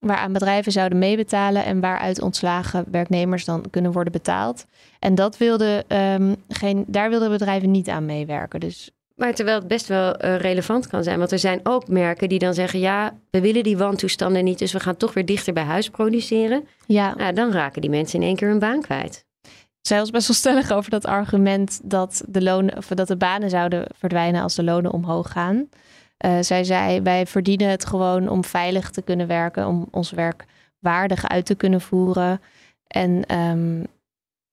Waaraan 0.04 0.34
bedrijven 0.34 0.72
zouden 0.72 1.00
meebetalen 1.00 1.66
en 1.66 1.80
waaruit 1.80 2.22
ontslagen 2.22 2.86
werknemers 2.92 3.46
dan 3.46 3.66
kunnen 3.70 3.92
worden 3.92 4.12
betaald. 4.14 4.66
En 5.00 5.16
dat 5.16 5.38
wilde, 5.38 5.86
um, 5.88 6.36
geen, 6.48 6.84
daar 6.88 7.10
wilden 7.10 7.30
bedrijven 7.30 7.72
niet 7.72 7.90
aan 7.90 8.06
meewerken. 8.06 8.60
Dus 8.60 8.92
maar 9.16 9.34
terwijl 9.34 9.58
het 9.58 9.68
best 9.68 9.88
wel 9.88 10.26
uh, 10.26 10.36
relevant 10.38 10.88
kan 10.88 11.04
zijn. 11.04 11.18
Want 11.18 11.32
er 11.32 11.40
zijn 11.40 11.60
ook 11.64 11.88
merken 11.88 12.30
die 12.30 12.40
dan 12.40 12.54
zeggen: 12.54 12.80
ja, 12.80 13.14
we 13.30 13.42
willen 13.42 13.64
die 13.64 13.78
wantoestanden 13.78 14.44
niet, 14.44 14.60
dus 14.60 14.72
we 14.72 14.80
gaan 14.80 14.98
toch 14.98 15.14
weer 15.14 15.26
dichter 15.26 15.54
bij 15.54 15.64
huis 15.64 15.90
produceren. 15.90 16.68
Ja. 16.86 17.16
Nou, 17.16 17.34
dan 17.34 17.52
raken 17.52 17.82
die 17.82 17.90
mensen 17.90 18.20
in 18.20 18.28
één 18.28 18.36
keer 18.36 18.50
hun 18.50 18.60
baan 18.60 18.82
kwijt. 18.82 19.26
Zij 19.82 19.98
was 20.00 20.12
best 20.12 20.28
wel 20.28 20.36
stellig 20.36 20.72
over 20.72 20.92
dat 20.92 21.06
argument 21.06 21.80
dat 21.84 22.24
de, 22.28 22.42
lonen, 22.42 22.78
of 22.78 22.86
dat 22.86 23.08
de 23.08 23.18
banen 23.18 23.50
zouden 23.50 23.86
verdwijnen 23.98 24.42
als 24.42 24.56
de 24.56 24.64
lonen 24.64 24.92
omhoog 24.92 25.32
gaan. 25.32 25.70
Uh, 26.26 26.38
zij 26.42 26.64
zei: 26.64 27.02
wij 27.02 27.26
verdienen 27.26 27.70
het 27.70 27.86
gewoon 27.86 28.30
om 28.30 28.44
veilig 28.44 28.90
te 28.90 29.02
kunnen 29.02 29.28
werken, 29.28 29.68
om 29.68 29.88
ons 29.92 30.12
werk 30.12 30.46
waardig 30.80 31.28
uit 31.28 31.46
te 31.46 31.56
kunnen 31.56 31.82
voeren. 31.82 32.42
En 32.88 33.38
um, 33.38 33.86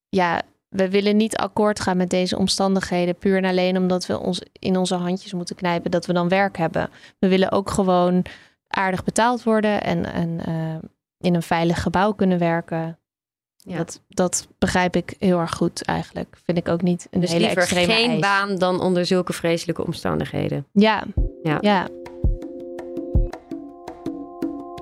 ja, 0.09 0.43
we 0.69 0.91
willen 0.91 1.17
niet 1.17 1.37
akkoord 1.37 1.81
gaan 1.81 1.97
met 1.97 2.11
deze 2.11 2.39
omstandigheden 2.39 3.17
puur 3.17 3.37
en 3.37 3.45
alleen 3.45 3.77
omdat 3.77 4.07
we 4.07 4.19
ons 4.19 4.43
in 4.53 4.77
onze 4.77 4.95
handjes 4.95 5.33
moeten 5.33 5.57
knijpen 5.57 5.91
dat 5.91 6.07
we 6.07 6.13
dan 6.13 6.29
werk 6.29 6.57
hebben. 6.57 6.91
We 7.19 7.29
willen 7.29 7.53
ook 7.53 7.71
gewoon 7.71 8.25
aardig 8.69 9.05
betaald 9.05 9.43
worden 9.43 9.83
en, 9.83 10.13
en 10.13 10.41
uh, 10.49 10.79
in 11.19 11.35
een 11.35 11.43
veilig 11.43 11.83
gebouw 11.83 12.13
kunnen 12.13 12.39
werken. 12.39 13.00
Ja. 13.63 13.77
Dat, 13.77 14.01
dat 14.09 14.49
begrijp 14.59 14.97
ik 14.97 15.15
heel 15.19 15.39
erg 15.39 15.51
goed 15.51 15.85
eigenlijk. 15.85 16.39
Vind 16.45 16.59
ik 16.59 16.69
ook 16.69 16.83
niet 16.83 17.07
een 17.11 17.21
dus 17.21 17.31
hele 17.31 17.45
liever 17.45 17.63
extreme 17.63 17.93
geen 17.93 18.11
eis. 18.11 18.21
baan 18.21 18.59
dan 18.59 18.81
onder 18.81 19.07
zulke 19.07 19.33
vreselijke 19.33 19.85
omstandigheden. 19.85 20.67
Ja, 20.73 21.05
ja. 21.43 21.59
ja. 21.61 21.89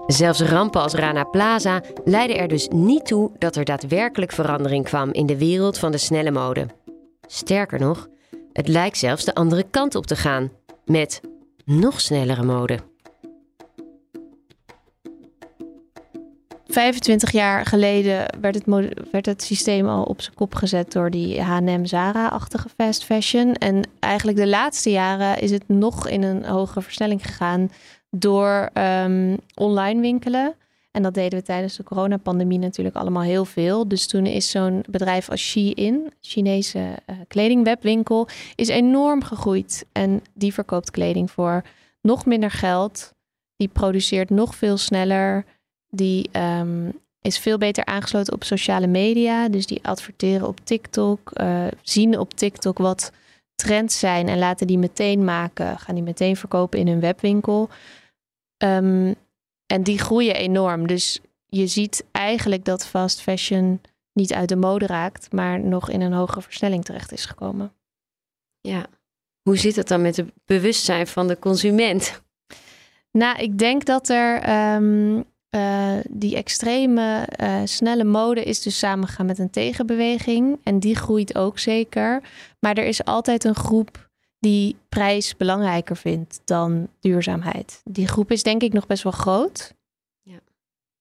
Zelfs 0.06 0.40
rampen 0.40 0.80
als 0.80 0.94
Rana 0.94 1.24
Plaza 1.24 1.82
leidden 2.04 2.38
er 2.38 2.48
dus 2.48 2.68
niet 2.68 3.06
toe 3.06 3.30
dat 3.38 3.56
er 3.56 3.64
daadwerkelijk 3.64 4.32
verandering 4.32 4.84
kwam 4.84 5.12
in 5.12 5.26
de 5.26 5.38
wereld 5.38 5.78
van 5.78 5.92
de 5.92 5.98
snelle 5.98 6.30
mode. 6.30 6.66
Sterker 7.26 7.80
nog, 7.80 8.08
het 8.52 8.68
lijkt 8.68 8.98
zelfs 8.98 9.24
de 9.24 9.34
andere 9.34 9.64
kant 9.70 9.94
op 9.94 10.06
te 10.06 10.16
gaan, 10.16 10.50
met 10.84 11.20
nog 11.64 12.00
snellere 12.00 12.42
mode. 12.42 12.78
25 16.68 17.32
jaar 17.32 17.66
geleden 17.66 18.26
werd 18.40 18.54
het, 18.54 18.64
werd 19.10 19.26
het 19.26 19.42
systeem 19.42 19.88
al 19.88 20.02
op 20.02 20.20
zijn 20.20 20.34
kop 20.34 20.54
gezet 20.54 20.92
door 20.92 21.10
die 21.10 21.40
H&M 21.40 21.84
Zara-achtige 21.84 22.68
fast 22.76 23.04
fashion. 23.04 23.54
En 23.54 23.82
eigenlijk 23.98 24.38
de 24.38 24.46
laatste 24.46 24.90
jaren 24.90 25.38
is 25.38 25.50
het 25.50 25.68
nog 25.68 26.08
in 26.08 26.22
een 26.22 26.44
hogere 26.44 26.82
versnelling 26.82 27.22
gegaan 27.26 27.70
door 28.10 28.70
um, 28.74 29.36
online 29.54 30.00
winkelen. 30.00 30.54
En 30.90 31.02
dat 31.02 31.14
deden 31.14 31.38
we 31.38 31.44
tijdens 31.44 31.76
de 31.76 31.82
coronapandemie 31.82 32.58
natuurlijk 32.58 32.96
allemaal 32.96 33.22
heel 33.22 33.44
veel. 33.44 33.88
Dus 33.88 34.06
toen 34.06 34.26
is 34.26 34.50
zo'n 34.50 34.84
bedrijf 34.90 35.30
als 35.30 35.40
Shein, 35.40 36.12
Chinese 36.20 36.78
uh, 36.78 37.16
kledingwebwinkel, 37.28 38.28
is 38.54 38.68
enorm 38.68 39.24
gegroeid. 39.24 39.86
En 39.92 40.22
die 40.34 40.52
verkoopt 40.52 40.90
kleding 40.90 41.30
voor 41.30 41.62
nog 42.00 42.26
minder 42.26 42.50
geld. 42.50 43.12
Die 43.56 43.68
produceert 43.68 44.30
nog 44.30 44.54
veel 44.54 44.76
sneller. 44.76 45.44
Die 45.90 46.30
um, 46.32 47.00
is 47.20 47.38
veel 47.38 47.58
beter 47.58 47.84
aangesloten 47.84 48.32
op 48.32 48.44
sociale 48.44 48.86
media. 48.86 49.48
Dus 49.48 49.66
die 49.66 49.84
adverteren 49.84 50.48
op 50.48 50.60
TikTok, 50.64 51.30
uh, 51.40 51.66
zien 51.82 52.18
op 52.18 52.34
TikTok 52.34 52.78
wat 52.78 53.12
trends 53.54 53.98
zijn 53.98 54.28
en 54.28 54.38
laten 54.38 54.66
die 54.66 54.78
meteen 54.78 55.24
maken. 55.24 55.78
Gaan 55.78 55.94
die 55.94 56.04
meteen 56.04 56.36
verkopen 56.36 56.78
in 56.78 56.88
hun 56.88 57.00
webwinkel. 57.00 57.68
Um, 58.64 59.14
En 59.66 59.82
die 59.82 59.98
groeien 59.98 60.34
enorm. 60.34 60.86
Dus 60.86 61.20
je 61.46 61.66
ziet 61.66 62.04
eigenlijk 62.10 62.64
dat 62.64 62.86
fast 62.86 63.20
fashion 63.20 63.80
niet 64.12 64.32
uit 64.32 64.48
de 64.48 64.56
mode 64.56 64.86
raakt, 64.86 65.32
maar 65.32 65.60
nog 65.60 65.90
in 65.90 66.00
een 66.00 66.12
hogere 66.12 66.42
versnelling 66.42 66.84
terecht 66.84 67.12
is 67.12 67.24
gekomen. 67.24 67.72
Ja. 68.60 68.86
Hoe 69.42 69.56
zit 69.56 69.76
het 69.76 69.88
dan 69.88 70.02
met 70.02 70.16
het 70.16 70.32
bewustzijn 70.44 71.06
van 71.06 71.28
de 71.28 71.38
consument? 71.38 72.22
Nou, 73.10 73.38
ik 73.38 73.58
denk 73.58 73.84
dat 73.84 74.08
er 74.08 74.40
ehm, 74.40 75.22
eh, 75.50 75.96
die 76.10 76.36
extreme 76.36 77.28
uh, 77.42 77.60
snelle 77.64 78.04
mode 78.04 78.42
is 78.42 78.62
dus 78.62 78.78
samengegaan 78.78 79.26
met 79.26 79.38
een 79.38 79.50
tegenbeweging. 79.50 80.58
En 80.62 80.78
die 80.78 80.96
groeit 80.96 81.36
ook 81.36 81.58
zeker. 81.58 82.22
Maar 82.60 82.76
er 82.76 82.86
is 82.86 83.04
altijd 83.04 83.44
een 83.44 83.54
groep 83.54 84.08
die 84.38 84.76
prijs 84.88 85.36
belangrijker 85.36 85.96
vindt 85.96 86.40
dan 86.44 86.88
duurzaamheid. 87.00 87.80
Die 87.84 88.06
groep 88.06 88.30
is 88.30 88.42
denk 88.42 88.62
ik 88.62 88.72
nog 88.72 88.86
best 88.86 89.02
wel 89.02 89.12
groot. 89.12 89.74
Ja. 90.22 90.38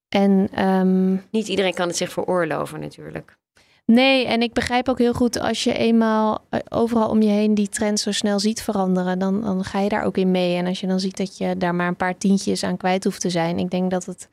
En 0.10 0.48
ehm, 0.54 1.14
niet 1.32 1.48
iedereen 1.48 1.74
kan 1.74 1.88
het 1.88 1.98
zich 1.98 2.12
veroorloven 2.12 2.80
natuurlijk. 2.80 3.38
Nee, 3.86 4.26
en 4.26 4.42
ik 4.42 4.54
begrijp 4.54 4.90
ook 4.90 4.98
heel 4.98 5.14
goed 5.14 5.40
als 5.40 5.64
je 5.64 5.74
eenmaal 5.74 6.46
eh, 6.50 6.60
overal 6.70 7.10
om 7.10 7.22
je 7.22 7.30
heen 7.30 7.54
die 7.54 7.70
trend 7.70 8.00
zo 8.00 8.12
snel 8.12 8.40
ziet 8.40 8.62
veranderen, 8.62 9.20
dan, 9.20 9.42
dan 9.42 9.64
ga 9.64 9.80
je 9.80 9.90
daar 9.90 10.04
ook 10.04 10.18
in 10.18 10.32
mee. 10.32 10.56
En 10.56 10.68
als 10.68 10.80
je 10.80 10.88
dan 10.88 11.00
ziet 11.00 11.18
dat 11.18 11.38
je 11.38 11.58
daar 11.58 11.76
maar 11.76 11.88
een 11.88 11.96
paar 11.96 12.18
tientjes 12.18 12.64
aan 12.64 12.78
kwijt 12.78 13.04
hoeft 13.04 13.22
te 13.22 13.30
zijn, 13.30 13.60
ik 13.60 13.70
denk 13.70 13.92
dat 13.92 14.06
het, 14.06 14.30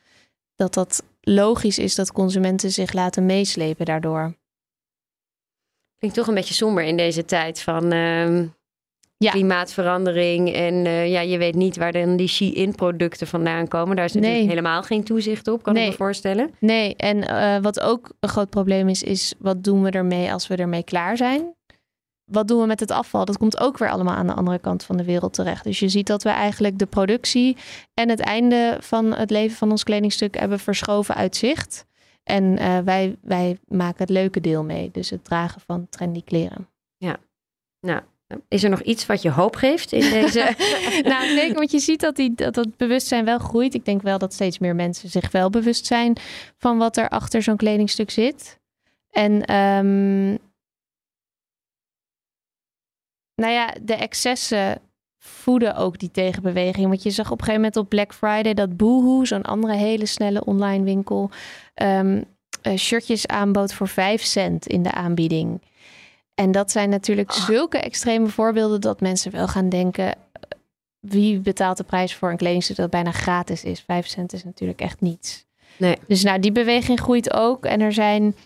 dat, 0.56 0.74
dat 0.74 1.02
logisch 1.20 1.78
is 1.78 1.94
dat 1.94 2.12
consumenten 2.12 2.70
zich 2.70 2.92
laten 2.92 3.26
meeslepen 3.26 3.86
daardoor. 3.86 4.34
Klinkt 5.98 6.16
toch 6.16 6.26
een 6.28 6.34
beetje 6.34 6.54
somber 6.54 6.84
in 6.84 6.96
deze 6.96 7.24
tijd 7.24 7.60
van 7.60 7.92
uh, 7.92 8.38
ja. 9.16 9.30
klimaatverandering. 9.30 10.52
En 10.52 10.74
uh, 10.74 11.10
ja, 11.10 11.20
je 11.20 11.38
weet 11.38 11.54
niet 11.54 11.76
waar 11.76 11.92
dan 11.92 12.16
die 12.16 12.28
Shein-producten 12.28 13.26
vandaan 13.26 13.68
komen. 13.68 13.96
Daar 13.96 14.04
is 14.04 14.12
natuurlijk 14.12 14.40
Nee. 14.40 14.48
helemaal 14.48 14.82
geen 14.82 15.04
toezicht 15.04 15.48
op, 15.48 15.62
kan 15.62 15.74
Nee. 15.74 15.84
ik 15.84 15.90
me 15.90 15.96
voorstellen. 15.96 16.50
Nee, 16.60 16.96
en 16.96 17.28
eh, 17.28 17.62
wat 17.62 17.80
ook 17.80 18.12
een 18.20 18.28
groot 18.28 18.50
probleem 18.50 18.88
is, 18.88 19.02
is 19.02 19.34
wat 19.38 19.64
doen 19.64 19.82
we 19.82 19.90
ermee 19.90 20.32
als 20.32 20.46
we 20.46 20.56
ermee 20.56 20.84
klaar 20.84 21.16
zijn? 21.16 21.54
Wat 22.24 22.48
doen 22.48 22.60
we 22.60 22.66
met 22.66 22.80
het 22.80 22.90
afval? 22.90 23.24
Dat 23.24 23.38
komt 23.38 23.60
ook 23.60 23.78
weer 23.78 23.90
allemaal 23.90 24.14
aan 24.14 24.26
de 24.26 24.34
andere 24.34 24.58
kant 24.58 24.84
van 24.84 24.96
de 24.96 25.04
wereld 25.04 25.32
terecht. 25.32 25.64
Dus 25.64 25.78
je 25.78 25.88
ziet 25.88 26.06
dat 26.06 26.22
we 26.22 26.28
eigenlijk 26.28 26.78
de 26.78 26.86
productie 26.86 27.56
en 27.94 28.08
het 28.08 28.20
einde 28.20 28.76
van 28.80 29.14
het 29.14 29.30
leven 29.30 29.56
van 29.56 29.70
ons 29.70 29.82
kledingstuk 29.82 30.38
hebben 30.38 30.58
verschoven 30.58 31.14
uit 31.14 31.36
zicht. 31.36 31.86
En 32.22 32.58
eh, 32.58 32.78
wij, 32.78 33.16
wij 33.22 33.58
maken 33.68 33.98
het 33.98 34.10
leuke 34.10 34.40
deel 34.40 34.64
mee. 34.64 34.90
Dus 34.92 35.10
het 35.10 35.24
dragen 35.24 35.60
van 35.60 35.86
trendy 35.88 36.22
kleren. 36.24 36.68
Nou, 38.28 38.40
is 38.48 38.64
er 38.64 38.70
nog 38.70 38.82
iets 38.82 39.06
wat 39.06 39.22
je 39.22 39.30
hoop 39.30 39.56
geeft 39.56 39.92
in 39.92 40.10
deze... 40.10 40.54
nou, 41.02 41.26
zeker, 41.26 41.54
want 41.54 41.70
je 41.70 41.78
ziet 41.78 42.00
dat, 42.00 42.16
die, 42.16 42.34
dat 42.34 42.54
dat 42.54 42.76
bewustzijn 42.76 43.24
wel 43.24 43.38
groeit. 43.38 43.74
Ik 43.74 43.84
denk 43.84 44.02
wel 44.02 44.18
dat 44.18 44.32
steeds 44.32 44.58
meer 44.58 44.74
mensen 44.74 45.08
zich 45.08 45.30
wel 45.30 45.50
bewust 45.50 45.86
zijn 45.86 46.16
van 46.58 46.78
wat 46.78 46.96
er 46.96 47.08
achter 47.08 47.42
zo'n 47.42 47.56
kledingstuk 47.56 48.10
zit. 48.10 48.58
En 49.10 49.44
ehm, 49.44 50.36
nou 53.34 53.52
ja, 53.52 53.74
de 53.82 53.94
excessen 53.94 54.80
voeden 55.18 55.76
ook 55.76 55.98
die 55.98 56.10
tegenbeweging. 56.10 56.88
Want 56.88 57.02
je 57.02 57.10
zag 57.10 57.26
op 57.26 57.38
een 57.38 57.44
gegeven 57.44 57.60
moment 57.60 57.76
op 57.76 57.88
Black 57.88 58.14
Friday 58.14 58.54
dat 58.54 58.76
Boohoo, 58.76 59.24
zo'n 59.24 59.42
andere 59.42 59.74
hele 59.74 60.06
snelle 60.06 60.44
online 60.44 60.84
winkel, 60.84 61.30
ehm, 61.74 62.22
eh, 62.62 62.76
shirtjes 62.76 63.26
aanbood 63.26 63.74
voor 63.74 63.88
5 63.88 64.22
cent 64.22 64.66
in 64.66 64.82
de 64.82 64.92
aanbieding. 64.92 65.60
En 66.34 66.52
dat 66.52 66.70
zijn 66.70 66.88
natuurlijk 66.88 67.32
zulke 67.32 67.78
extreme 67.78 68.26
voorbeelden 68.26 68.80
dat 68.80 69.00
mensen 69.00 69.32
wel 69.32 69.48
gaan 69.48 69.68
denken: 69.68 70.06
eh, 70.06 70.18
wie 70.98 71.38
betaalt 71.38 71.76
de 71.76 71.84
prijs 71.84 72.14
voor 72.14 72.30
een 72.30 72.36
kledingstuk 72.36 72.76
dat 72.76 72.90
bijna 72.90 73.10
gratis 73.10 73.64
is? 73.64 73.80
5 73.80 74.06
cent 74.06 74.32
is 74.32 74.44
natuurlijk 74.44 74.80
echt 74.80 75.00
niets. 75.00 75.46
Nee. 75.76 75.96
Dus 76.08 76.22
nou, 76.22 76.38
die 76.40 76.52
beweging 76.52 77.00
groeit 77.00 77.32
ook. 77.32 77.64
En 77.64 77.80
er 77.80 77.92
zijn, 77.92 78.36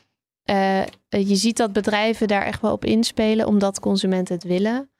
eh, 0.49 0.83
je 1.09 1.37
ziet 1.37 1.57
dat 1.57 1.73
bedrijven 1.73 2.29
daar 2.29 2.43
echt 2.43 2.61
wel 2.61 2.73
op 2.73 2.85
inspelen, 2.85 3.47
omdat 3.47 3.81
consumenten 3.81 4.35
het 4.35 4.45
willen. 4.45 4.91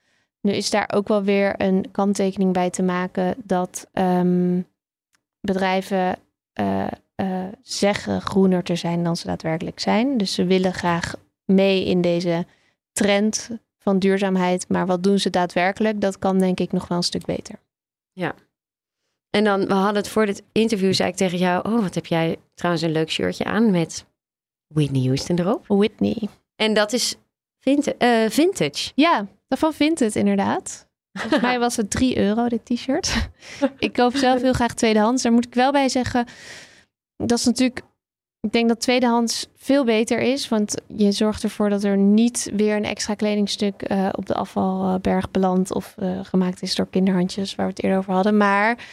Nu 0.41 0.53
is 0.53 0.71
daar 0.71 0.91
ook 0.95 1.09
wel 1.09 1.23
weer 1.23 1.55
een 1.63 1.91
kanttekening 1.91 2.53
bij 2.53 2.71
te 2.71 2.83
maken 2.83 3.35
dat 3.45 3.87
ehm, 3.93 4.61
bedrijven 5.41 6.17
eh, 6.53 6.87
eh, 7.15 7.45
zeggen 7.63 8.21
groener 8.21 8.63
te 8.63 8.77
zijn 8.77 9.03
dan 9.05 9.17
ze 9.17 9.27
daadwerkelijk 9.27 9.81
zijn. 9.81 10.17
Dus 10.17 10.35
ze 10.35 10.45
willen 10.45 10.75
graag 10.75 11.15
mee 11.45 11.85
in 11.85 12.01
deze 12.01 12.47
trend 12.93 13.51
van 13.79 13.99
duurzaamheid. 13.99 14.69
Maar 14.69 14.87
wat 14.87 15.03
doen 15.03 15.19
ze 15.19 15.31
daadwerkelijk? 15.31 16.01
Dat 16.01 16.19
kan 16.19 16.39
denk 16.39 16.61
ik 16.61 16.73
nog 16.73 16.89
wel 16.89 16.99
een 16.99 17.05
stuk 17.05 17.25
beter. 17.25 17.55
En 19.31 19.45
dan, 19.45 19.67
we 19.67 19.75
hadden 19.75 19.97
het 19.97 20.09
voor 20.09 20.27
dit 20.27 20.43
interview, 20.53 20.93
zei 20.93 21.09
ik 21.09 21.17
tegen 21.17 21.39
jou... 21.39 21.69
Oh, 21.69 21.81
wat 21.83 21.95
heb 21.95 22.07
jij 22.07 22.37
trouwens 22.55 22.85
een 22.85 22.93
leuk 22.93 23.11
shirtje 23.11 23.45
aan 23.45 23.71
met 23.71 24.07
Whitney 24.69 25.03
Houston 25.03 25.39
erop. 25.39 25.65
Whitney. 25.67 26.29
En 26.57 26.75
dat 26.75 26.93
is 26.93 27.17
vintage. 27.59 27.97
eh, 27.97 28.31
vintage. 28.31 28.93
Ja, 28.95 29.27
daarvan 29.49 29.73
vindt 29.73 30.01
het 30.01 30.17
inderdaad. 30.17 30.87
Volgens 31.13 31.43
mij 31.49 31.59
was 31.59 31.77
het 31.77 31.91
3 31.91 32.19
euro, 32.19 32.49
dit 32.49 32.65
t-shirt. 32.65 33.29
ik 33.79 33.93
koop 33.93 34.17
zelf 34.17 34.41
heel 34.41 34.53
graag 34.53 34.75
tweedehands. 34.75 35.23
Daar 35.23 35.33
moet 35.33 35.47
ik 35.47 35.55
wel 35.55 35.73
bij 35.73 35.89
zeggen, 35.89 36.27
dat 37.17 37.39
is 37.39 37.45
natuurlijk... 37.45 37.87
Ik 38.41 38.53
denk 38.53 38.69
dat 38.69 38.81
tweedehands 38.81 39.49
veel 39.55 39.85
beter 39.85 40.19
is. 40.21 40.49
Want 40.49 40.75
je 40.97 41.13
zorgt 41.13 41.43
ervoor 41.43 41.71
dat 41.71 41.85
er 41.85 41.97
niet 41.97 42.51
weer 42.55 42.77
een 42.77 42.85
extra 42.85 43.15
kledingstuk 43.15 43.83
eh, 43.83 44.09
op 44.13 44.27
de 44.27 44.35
afvalberg 44.35 45.31
belandt. 45.31 45.75
Of 45.75 45.95
eh, 45.99 46.21
gemaakt 46.23 46.63
is 46.63 46.75
door 46.75 46.89
kinderhandjes, 46.89 47.55
waar 47.55 47.67
we 47.67 47.73
het 47.73 47.83
eerder 47.83 47.99
over 47.99 48.13
hadden. 48.13 48.37
Maar 48.37 48.87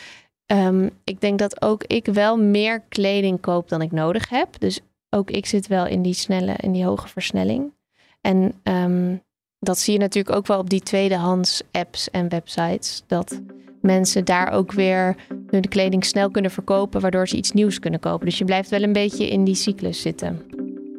ehm, 0.45 0.89
ik 1.03 1.21
denk 1.21 1.39
dat 1.39 1.61
ook 1.61 1.83
ik 1.83 2.05
wel 2.05 2.37
meer 2.37 2.81
kleding 2.89 3.41
koop 3.41 3.69
dan 3.69 3.81
ik 3.81 3.91
nodig 3.91 4.29
heb. 4.29 4.59
Dus 4.59 4.79
ook 5.15 5.31
ik 5.31 5.45
zit 5.45 5.67
wel 5.67 5.85
in 5.87 6.01
die 6.01 6.13
snelle, 6.13 6.53
in 6.57 6.71
die 6.71 6.85
hoge 6.85 7.07
versnelling. 7.07 7.73
En 8.21 8.53
ehm, 8.63 9.15
dat 9.59 9.79
zie 9.79 9.93
je 9.93 9.99
natuurlijk 9.99 10.35
ook 10.35 10.47
wel 10.47 10.59
op 10.59 10.69
die 10.69 10.81
tweedehands 10.81 11.61
apps 11.71 12.09
en 12.09 12.29
websites. 12.29 13.03
Dat 13.07 13.41
mensen 13.81 14.25
daar 14.25 14.51
ook 14.51 14.71
weer 14.71 15.15
hun 15.47 15.67
kleding 15.69 16.05
snel 16.05 16.29
kunnen 16.31 16.51
verkopen, 16.51 17.01
waardoor 17.01 17.27
ze 17.27 17.37
iets 17.37 17.51
nieuws 17.51 17.79
kunnen 17.79 17.99
kopen. 17.99 18.25
Dus 18.25 18.37
je 18.37 18.45
blijft 18.45 18.69
wel 18.69 18.83
een 18.83 18.93
beetje 18.93 19.29
in 19.29 19.43
die 19.43 19.55
cyclus 19.55 20.01
zitten. 20.01 20.41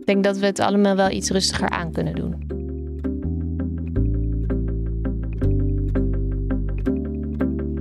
Ik 0.01 0.07
denk 0.07 0.25
dat 0.25 0.39
we 0.39 0.47
het 0.47 0.61
allemaal 0.61 0.97
wel 0.97 1.11
iets 1.11 1.31
rustiger 1.31 1.69
aan 1.69 1.93
kunnen 1.93 2.15
doen. 2.15 2.55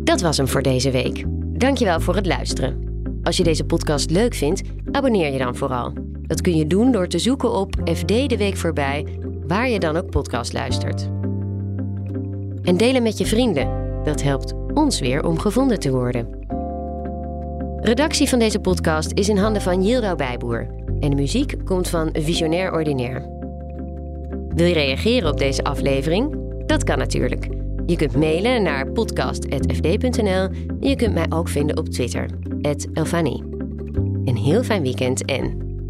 Dat 0.03 0.21
was 0.21 0.37
hem 0.37 0.47
voor 0.47 0.61
deze 0.61 0.91
week. 0.91 1.23
Dankjewel 1.59 1.99
voor 1.99 2.15
het 2.15 2.25
luisteren. 2.25 2.83
Als 3.23 3.37
je 3.37 3.43
deze 3.43 3.65
podcast 3.65 4.09
leuk 4.09 4.33
vindt, 4.33 4.61
abonneer 4.91 5.31
je 5.31 5.37
dan 5.37 5.55
vooral. 5.55 5.93
Dat 6.27 6.41
kun 6.41 6.55
je 6.55 6.67
doen 6.67 6.91
door 6.91 7.07
te 7.07 7.19
zoeken 7.19 7.51
op 7.51 7.75
FD 7.93 8.07
de 8.07 8.37
Week 8.37 8.57
voorbij, 8.57 9.05
waar 9.47 9.69
je 9.69 9.79
dan 9.79 9.97
ook 9.97 10.09
podcast 10.09 10.53
luistert. 10.53 11.09
En 12.63 12.77
delen 12.77 13.03
met 13.03 13.17
je 13.17 13.25
vrienden. 13.25 13.83
Dat 14.03 14.21
helpt 14.21 14.53
ons 14.73 14.99
weer 14.99 15.25
om 15.25 15.39
gevonden 15.39 15.79
te 15.79 15.91
worden. 15.91 16.27
Redactie 17.79 18.29
van 18.29 18.39
deze 18.39 18.59
podcast 18.59 19.11
is 19.13 19.29
in 19.29 19.37
handen 19.37 19.61
van 19.61 19.83
Yildo 19.83 20.15
Bijboer. 20.15 20.67
En 20.99 21.09
de 21.09 21.15
muziek 21.15 21.55
komt 21.65 21.89
van 21.89 22.09
Visionair 22.13 22.73
Ordinaire. 22.73 23.33
Wil 24.49 24.67
je 24.67 24.73
reageren 24.73 25.29
op 25.29 25.37
deze 25.37 25.63
aflevering? 25.63 26.35
Dat 26.65 26.83
kan 26.83 26.97
natuurlijk. 26.97 27.47
Je 27.85 27.95
kunt 27.95 28.15
mailen 28.15 28.63
naar 28.63 28.91
podcast.fd.nl 28.91 30.49
en 30.79 30.89
je 30.89 30.95
kunt 30.95 31.13
mij 31.13 31.25
ook 31.29 31.49
vinden 31.49 31.77
op 31.77 31.89
Twitter, 31.89 32.29
Elfanie. 32.93 33.43
Een 34.25 34.37
heel 34.37 34.63
fijn 34.63 34.81
weekend 34.81 35.25
en 35.25 35.64